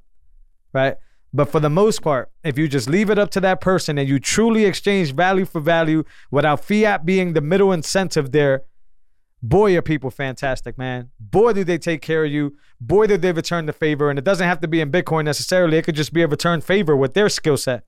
Right? 0.73 0.97
But 1.33 1.49
for 1.49 1.59
the 1.59 1.69
most 1.69 2.03
part, 2.03 2.31
if 2.43 2.59
you 2.59 2.67
just 2.67 2.87
leave 2.87 3.09
it 3.09 3.17
up 3.17 3.31
to 3.31 3.41
that 3.41 3.59
person 3.59 3.97
and 3.97 4.07
you 4.07 4.19
truly 4.19 4.65
exchange 4.65 5.13
value 5.13 5.45
for 5.45 5.59
value 5.59 6.03
without 6.29 6.63
fiat 6.63 7.05
being 7.05 7.33
the 7.33 7.41
middle 7.41 7.71
incentive 7.71 8.31
there, 8.31 8.63
boy, 9.41 9.75
are 9.75 9.81
people 9.81 10.11
fantastic, 10.11 10.77
man. 10.77 11.09
Boy, 11.19 11.53
do 11.53 11.63
they 11.63 11.79
take 11.79 12.01
care 12.03 12.23
of 12.23 12.31
you. 12.31 12.55
Boy, 12.79 13.07
do 13.07 13.17
they 13.17 13.31
return 13.31 13.65
the 13.65 13.73
favor. 13.73 14.11
And 14.11 14.19
it 14.19 14.25
doesn't 14.25 14.47
have 14.47 14.61
to 14.61 14.67
be 14.67 14.79
in 14.79 14.91
Bitcoin 14.91 15.25
necessarily, 15.25 15.77
it 15.77 15.85
could 15.85 15.95
just 15.95 16.13
be 16.13 16.21
a 16.21 16.27
return 16.27 16.61
favor 16.61 16.95
with 16.95 17.15
their 17.15 17.29
skill 17.29 17.57
set. 17.57 17.83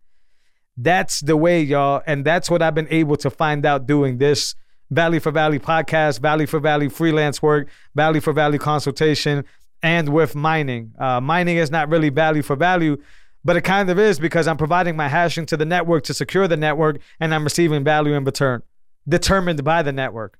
That's 0.76 1.22
the 1.22 1.38
way, 1.38 1.62
y'all. 1.62 2.02
And 2.06 2.26
that's 2.26 2.50
what 2.50 2.62
I've 2.62 2.76
been 2.76 2.90
able 2.90 3.16
to 3.18 3.30
find 3.30 3.66
out 3.66 3.86
doing 3.86 4.18
this 4.18 4.56
Value 4.96 5.20
for 5.20 5.32
Valley 5.32 5.60
podcast, 5.60 6.20
Valley 6.22 6.46
for 6.46 6.60
Valley 6.60 6.90
freelance 6.90 7.42
work, 7.42 7.68
Valley 7.94 8.20
for 8.20 8.34
Valley 8.34 8.58
consultation, 8.58 9.44
and 9.84 10.10
with 10.10 10.36
mining. 10.36 10.94
Uh, 10.98 11.20
mining 11.20 11.58
is 11.58 11.70
not 11.70 11.90
really 11.90 12.10
value 12.10 12.42
for 12.42 12.56
value, 12.56 12.98
but 13.44 13.56
it 13.56 13.62
kind 13.62 13.90
of 13.90 14.00
is 14.00 14.20
because 14.20 14.48
I'm 14.48 14.58
providing 14.58 14.96
my 14.96 15.08
hashing 15.08 15.46
to 15.48 15.58
the 15.58 15.66
network 15.66 16.04
to 16.06 16.14
secure 16.14 16.48
the 16.48 16.58
network 16.58 17.00
and 17.20 17.34
I'm 17.34 17.44
receiving 17.44 17.84
value 17.84 18.14
in 18.14 18.24
return, 18.24 18.64
determined 19.08 19.64
by 19.64 19.84
the 19.84 19.92
network. 19.92 20.40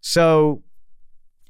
So 0.00 0.62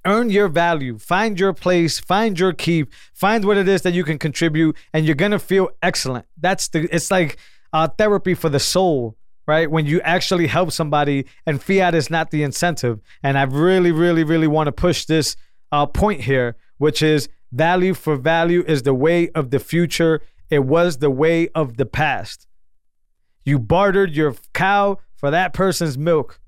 earn 0.04 0.30
your 0.30 0.48
value, 0.48 0.98
find 0.98 1.38
your 1.38 1.52
place, 1.52 1.98
find 1.98 2.38
your 2.38 2.52
keep, 2.52 2.92
find 3.12 3.44
what 3.44 3.56
it 3.56 3.68
is 3.68 3.82
that 3.82 3.94
you 3.94 4.04
can 4.04 4.18
contribute, 4.18 4.76
and 4.92 5.04
you're 5.04 5.14
gonna 5.14 5.38
feel 5.38 5.70
excellent. 5.82 6.26
That's 6.40 6.68
the 6.68 6.88
it's 6.94 7.10
like 7.10 7.36
uh, 7.72 7.88
therapy 7.88 8.34
for 8.34 8.48
the 8.48 8.60
soul, 8.60 9.16
right? 9.46 9.70
When 9.70 9.86
you 9.86 10.00
actually 10.02 10.46
help 10.46 10.72
somebody 10.72 11.26
and 11.46 11.62
fiat 11.62 11.94
is 11.94 12.10
not 12.10 12.30
the 12.30 12.42
incentive. 12.42 13.00
And 13.22 13.38
I 13.38 13.42
really, 13.42 13.92
really, 13.92 14.24
really 14.24 14.46
want 14.46 14.68
to 14.68 14.72
push 14.72 15.04
this 15.04 15.36
uh, 15.70 15.86
point 15.86 16.22
here, 16.22 16.56
which 16.78 17.02
is 17.02 17.28
value 17.50 17.94
for 17.94 18.16
value 18.16 18.64
is 18.66 18.82
the 18.82 18.94
way 18.94 19.30
of 19.30 19.50
the 19.50 19.58
future. 19.58 20.20
It 20.50 20.60
was 20.60 20.98
the 20.98 21.10
way 21.10 21.48
of 21.48 21.76
the 21.76 21.86
past. 21.86 22.46
You 23.44 23.58
bartered 23.58 24.14
your 24.14 24.34
cow 24.52 24.98
for 25.16 25.30
that 25.30 25.52
person's 25.52 25.98
milk. 25.98 26.38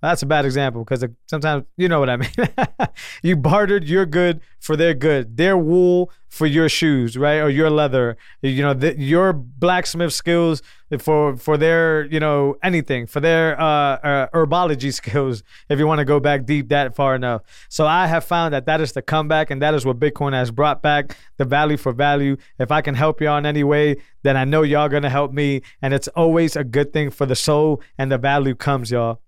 That's 0.00 0.22
a 0.22 0.26
bad 0.26 0.44
example 0.44 0.84
because 0.84 1.04
sometimes 1.26 1.64
you 1.76 1.88
know 1.88 1.98
what 1.98 2.08
I 2.08 2.16
mean. 2.16 2.30
you 3.22 3.36
bartered 3.36 3.88
your 3.88 4.06
good 4.06 4.40
for 4.60 4.76
their 4.76 4.94
good, 4.94 5.36
their 5.36 5.56
wool 5.56 6.12
for 6.28 6.46
your 6.46 6.68
shoes, 6.68 7.16
right, 7.16 7.38
or 7.38 7.50
your 7.50 7.68
leather. 7.68 8.16
You 8.40 8.62
know, 8.62 8.74
the, 8.74 8.96
your 8.96 9.32
blacksmith 9.32 10.12
skills 10.12 10.62
for 11.00 11.36
for 11.36 11.56
their 11.56 12.04
you 12.06 12.20
know 12.20 12.56
anything 12.62 13.08
for 13.08 13.18
their 13.18 13.60
uh, 13.60 13.64
uh, 13.64 14.28
herbology 14.28 14.92
skills. 15.02 15.42
If 15.68 15.80
you 15.80 15.86
want 15.88 15.98
to 15.98 16.04
go 16.04 16.20
back 16.20 16.44
deep 16.44 16.68
that 16.68 16.94
far 16.94 17.16
enough, 17.16 17.42
so 17.68 17.84
I 17.84 18.06
have 18.06 18.22
found 18.22 18.54
that 18.54 18.66
that 18.66 18.80
is 18.80 18.92
the 18.92 19.02
comeback, 19.02 19.50
and 19.50 19.60
that 19.62 19.74
is 19.74 19.84
what 19.84 19.98
Bitcoin 19.98 20.32
has 20.32 20.52
brought 20.52 20.80
back 20.80 21.16
the 21.38 21.44
value 21.44 21.76
for 21.76 21.90
value. 21.92 22.36
If 22.60 22.70
I 22.70 22.82
can 22.82 22.94
help 22.94 23.20
y'all 23.20 23.38
in 23.38 23.46
any 23.46 23.64
way, 23.64 23.96
then 24.22 24.36
I 24.36 24.44
know 24.44 24.62
y'all 24.62 24.88
gonna 24.88 25.10
help 25.10 25.32
me, 25.32 25.62
and 25.82 25.92
it's 25.92 26.06
always 26.08 26.54
a 26.54 26.62
good 26.62 26.92
thing 26.92 27.10
for 27.10 27.26
the 27.26 27.36
soul, 27.36 27.82
and 27.98 28.12
the 28.12 28.18
value 28.18 28.54
comes, 28.54 28.92
y'all. 28.92 29.20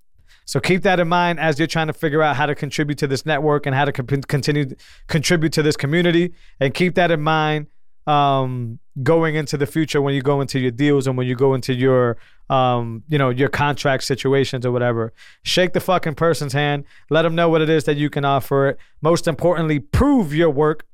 So 0.50 0.58
keep 0.58 0.82
that 0.82 0.98
in 0.98 1.06
mind 1.06 1.38
as 1.38 1.60
you're 1.60 1.68
trying 1.68 1.86
to 1.86 1.92
figure 1.92 2.22
out 2.22 2.34
how 2.34 2.44
to 2.44 2.56
contribute 2.56 2.98
to 2.98 3.06
this 3.06 3.24
network 3.24 3.66
and 3.66 3.74
how 3.74 3.84
to 3.84 3.92
co- 3.92 4.02
continue 4.02 4.66
contribute 5.06 5.52
to 5.52 5.62
this 5.62 5.76
community. 5.76 6.34
And 6.58 6.74
keep 6.74 6.96
that 6.96 7.12
in 7.12 7.20
mind 7.20 7.68
um, 8.08 8.80
going 9.00 9.36
into 9.36 9.56
the 9.56 9.66
future 9.66 10.02
when 10.02 10.12
you 10.12 10.22
go 10.22 10.40
into 10.40 10.58
your 10.58 10.72
deals 10.72 11.06
and 11.06 11.16
when 11.16 11.28
you 11.28 11.36
go 11.36 11.54
into 11.54 11.72
your 11.72 12.16
um, 12.48 13.04
you 13.06 13.16
know 13.16 13.30
your 13.30 13.48
contract 13.48 14.02
situations 14.02 14.66
or 14.66 14.72
whatever. 14.72 15.12
Shake 15.44 15.72
the 15.72 15.78
fucking 15.78 16.16
person's 16.16 16.52
hand. 16.52 16.84
Let 17.10 17.22
them 17.22 17.36
know 17.36 17.48
what 17.48 17.62
it 17.62 17.68
is 17.68 17.84
that 17.84 17.96
you 17.96 18.10
can 18.10 18.24
offer 18.24 18.70
it. 18.70 18.78
Most 19.02 19.28
importantly, 19.28 19.78
prove 19.78 20.34
your 20.34 20.50
work. 20.50 20.84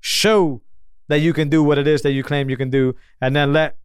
Show 0.00 0.60
that 1.06 1.20
you 1.20 1.32
can 1.32 1.48
do 1.48 1.62
what 1.62 1.78
it 1.78 1.86
is 1.86 2.02
that 2.02 2.10
you 2.10 2.24
claim 2.24 2.50
you 2.50 2.56
can 2.56 2.68
do, 2.68 2.96
and 3.20 3.36
then 3.36 3.52
let 3.52 3.76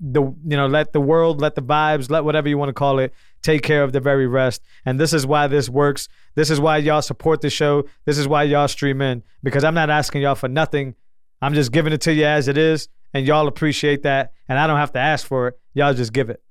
the 0.00 0.22
you 0.22 0.56
know 0.56 0.66
let 0.66 0.92
the 0.92 1.00
world 1.00 1.40
let 1.40 1.54
the 1.54 1.62
vibes 1.62 2.10
let 2.10 2.24
whatever 2.24 2.48
you 2.48 2.56
want 2.56 2.68
to 2.68 2.74
call 2.74 2.98
it 2.98 3.12
take 3.42 3.62
care 3.62 3.82
of 3.82 3.92
the 3.92 4.00
very 4.00 4.26
rest. 4.26 4.62
And 4.84 4.98
this 4.98 5.12
is 5.12 5.26
why 5.26 5.46
this 5.46 5.68
works. 5.68 6.08
This 6.34 6.50
is 6.50 6.60
why 6.60 6.78
y'all 6.78 7.02
support 7.02 7.40
the 7.40 7.50
show. 7.50 7.84
This 8.04 8.18
is 8.18 8.26
why 8.26 8.42
y'all 8.44 8.68
stream 8.68 9.00
in. 9.00 9.22
Because 9.42 9.64
i'm 9.64 9.74
not 9.74 9.90
asking 9.90 10.22
y'all 10.22 10.34
for 10.34 10.48
nothing. 10.48 10.94
I'm 11.40 11.54
just 11.54 11.72
giving 11.72 11.92
it 11.92 12.00
to 12.02 12.12
you 12.12 12.24
as 12.24 12.48
it 12.48 12.58
is 12.58 12.88
and 13.14 13.26
y'all 13.26 13.48
appreciate 13.48 14.02
that 14.02 14.32
and 14.48 14.58
i 14.58 14.66
don't 14.66 14.78
have 14.78 14.92
to 14.92 14.98
ask 14.98 15.26
for 15.26 15.48
it. 15.48 15.58
Y'all 15.74 15.94
just 15.94 16.12
give 16.12 16.30
it. 16.30 16.42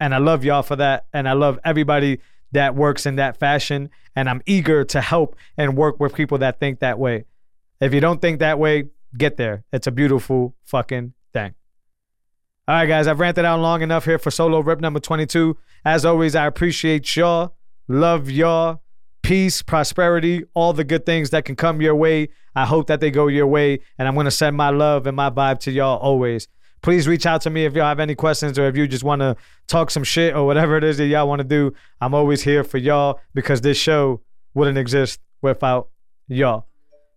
And 0.00 0.14
i 0.14 0.18
love 0.18 0.44
y'all 0.44 0.62
for 0.62 0.76
that 0.76 1.06
and 1.12 1.28
i 1.28 1.32
love 1.32 1.58
everybody 1.64 2.20
that 2.52 2.74
works 2.74 3.06
in 3.06 3.16
that 3.16 3.38
fashion 3.38 3.88
and 4.14 4.28
i'm 4.28 4.42
eager 4.44 4.84
to 4.84 5.00
help 5.00 5.36
and 5.56 5.76
work 5.76 5.98
with 6.00 6.14
people 6.14 6.38
that 6.38 6.60
think 6.60 6.80
that 6.80 6.98
way. 6.98 7.24
If 7.80 7.94
you 7.94 8.00
don't 8.00 8.20
think 8.20 8.40
that 8.40 8.58
way 8.58 8.90
get 9.16 9.36
there. 9.36 9.64
It's 9.72 9.86
a 9.86 9.90
beautiful 9.92 10.54
fucking 10.64 11.12
thing 11.32 11.54
all 12.68 12.76
right, 12.76 12.86
guys, 12.86 13.08
I've 13.08 13.18
ranted 13.18 13.44
out 13.44 13.58
long 13.58 13.82
enough 13.82 14.04
here 14.04 14.20
for 14.20 14.30
solo 14.30 14.60
rip 14.60 14.80
number 14.80 15.00
22. 15.00 15.56
As 15.84 16.04
always, 16.04 16.36
I 16.36 16.46
appreciate 16.46 17.16
y'all. 17.16 17.56
Love 17.88 18.30
y'all. 18.30 18.82
Peace, 19.22 19.62
prosperity, 19.62 20.44
all 20.54 20.72
the 20.72 20.84
good 20.84 21.04
things 21.04 21.30
that 21.30 21.44
can 21.44 21.56
come 21.56 21.80
your 21.80 21.96
way. 21.96 22.28
I 22.54 22.66
hope 22.66 22.86
that 22.86 23.00
they 23.00 23.10
go 23.10 23.26
your 23.26 23.48
way. 23.48 23.80
And 23.98 24.06
I'm 24.06 24.14
going 24.14 24.26
to 24.26 24.30
send 24.30 24.56
my 24.56 24.70
love 24.70 25.08
and 25.08 25.16
my 25.16 25.28
vibe 25.28 25.58
to 25.60 25.72
y'all 25.72 25.98
always. 25.98 26.46
Please 26.82 27.08
reach 27.08 27.26
out 27.26 27.40
to 27.42 27.50
me 27.50 27.64
if 27.64 27.74
y'all 27.74 27.86
have 27.86 27.98
any 27.98 28.14
questions 28.14 28.56
or 28.60 28.66
if 28.66 28.76
you 28.76 28.86
just 28.86 29.04
want 29.04 29.20
to 29.22 29.36
talk 29.66 29.90
some 29.90 30.04
shit 30.04 30.34
or 30.34 30.46
whatever 30.46 30.76
it 30.76 30.84
is 30.84 30.98
that 30.98 31.06
y'all 31.06 31.28
want 31.28 31.40
to 31.40 31.44
do. 31.44 31.72
I'm 32.00 32.14
always 32.14 32.42
here 32.42 32.62
for 32.62 32.78
y'all 32.78 33.18
because 33.34 33.60
this 33.62 33.76
show 33.76 34.20
wouldn't 34.54 34.78
exist 34.78 35.18
without 35.40 35.88
y'all. 36.28 36.66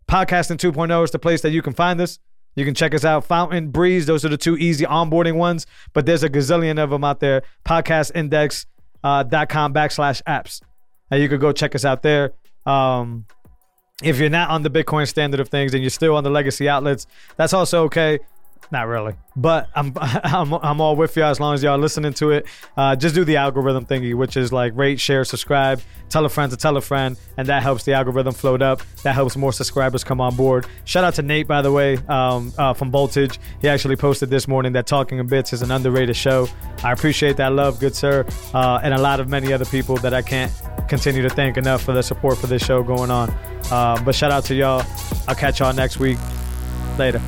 Podcasting 0.08 0.58
2.0 0.58 1.04
is 1.04 1.12
the 1.12 1.20
place 1.20 1.42
that 1.42 1.52
you 1.52 1.62
can 1.62 1.74
find 1.74 2.02
us. 2.02 2.18
You 2.56 2.66
can 2.66 2.74
check 2.74 2.96
us 2.96 3.04
out. 3.04 3.26
Fountain, 3.26 3.70
Breeze, 3.70 4.06
those 4.06 4.24
are 4.24 4.30
the 4.30 4.38
two 4.38 4.58
easy 4.58 4.86
onboarding 4.86 5.36
ones, 5.36 5.68
but 5.94 6.06
there's 6.06 6.24
a 6.24 6.30
gazillion 6.30 6.82
of 6.82 6.90
them 6.90 7.04
out 7.04 7.20
there. 7.20 7.44
Podcastindex.com 7.66 8.66
uh, 9.04 9.46
com 9.46 9.74
backslash 9.74 10.22
apps. 10.24 10.62
And 11.12 11.22
you 11.22 11.30
could 11.30 11.40
go 11.40 11.52
check 11.52 11.76
us 11.76 11.86
out 11.86 12.02
there. 12.02 12.34
Um, 12.66 13.28
if 14.04 14.20
you're 14.20 14.30
not 14.30 14.50
on 14.50 14.64
the 14.64 14.70
Bitcoin 14.70 15.08
standard 15.08 15.40
of 15.40 15.50
things 15.50 15.74
and 15.74 15.84
you're 15.84 15.90
still 15.90 16.16
on 16.16 16.24
the 16.24 16.30
legacy 16.30 16.68
outlets, 16.68 17.06
that's 17.38 17.54
also 17.54 17.84
okay. 17.84 18.20
Not 18.72 18.88
really, 18.88 19.14
but 19.36 19.70
I'm 19.76 19.94
I'm 20.00 20.54
I'm 20.54 20.82
all 20.82 20.96
with 20.96 21.16
y'all 21.16 21.30
as 21.30 21.40
long 21.40 21.54
as 21.54 21.64
y'all 21.64 21.78
listening 21.78 22.14
to 22.16 22.32
it. 22.32 22.48
Uh, 22.76 22.96
just 22.96 23.14
do 23.14 23.24
the 23.24 23.38
algorithm 23.38 23.86
thingy, 23.86 24.16
which 24.16 24.38
is 24.38 24.52
like 24.52 24.74
rate, 24.76 25.00
share, 25.00 25.24
subscribe, 25.24 25.82
tell 26.10 26.26
a 26.26 26.30
friend 26.30 26.52
to 26.52 26.58
tell 26.58 26.76
a 26.78 26.82
friend, 26.82 27.18
and 27.38 27.48
that 27.48 27.62
helps 27.62 27.84
the 27.84 27.94
algorithm 27.94 28.34
float 28.34 28.62
up. 28.62 28.82
That 29.04 29.14
helps 29.14 29.36
more 29.36 29.54
subscribers 29.54 30.04
come 30.04 30.20
on 30.20 30.36
board. 30.36 30.66
Shout 30.86 31.04
out 31.04 31.14
to 31.16 31.22
Nate, 31.22 31.48
by 31.48 31.62
the 31.62 31.72
way, 31.72 31.98
um, 32.08 32.54
uh, 32.58 32.74
from 32.74 32.92
Voltage. 32.92 33.40
He 33.62 33.70
actually 33.70 33.98
posted 33.98 34.30
this 34.30 34.48
morning 34.48 34.74
that 34.74 34.88
Talking 34.88 35.20
in 35.20 35.28
Bits 35.28 35.54
is 35.54 35.62
an 35.62 35.72
underrated 35.72 36.16
show. 36.16 36.48
I 36.84 36.92
appreciate 36.92 37.38
that 37.38 37.54
love, 37.54 37.80
good 37.80 37.96
sir, 37.96 38.26
uh, 38.54 38.80
and 38.84 38.94
a 38.94 39.00
lot 39.00 39.20
of 39.20 39.30
many 39.30 39.54
other 39.54 39.66
people 39.66 39.98
that 39.98 40.14
I 40.14 40.22
can't 40.22 40.52
continue 40.88 41.22
to 41.22 41.30
thank 41.30 41.58
enough 41.58 41.84
for 41.84 41.94
the 41.94 42.04
support 42.04 42.38
for 42.38 42.48
this 42.48 42.64
show 42.66 42.84
going 42.84 43.12
on. 43.12 43.30
Uh, 43.72 44.02
but 44.04 44.16
shout 44.16 44.32
out 44.32 44.44
to 44.46 44.56
y'all. 44.56 44.84
I'll 45.28 45.36
catch 45.36 45.60
y'all 45.60 45.74
next 45.74 45.98
week. 45.98 46.18
Later. 46.98 47.22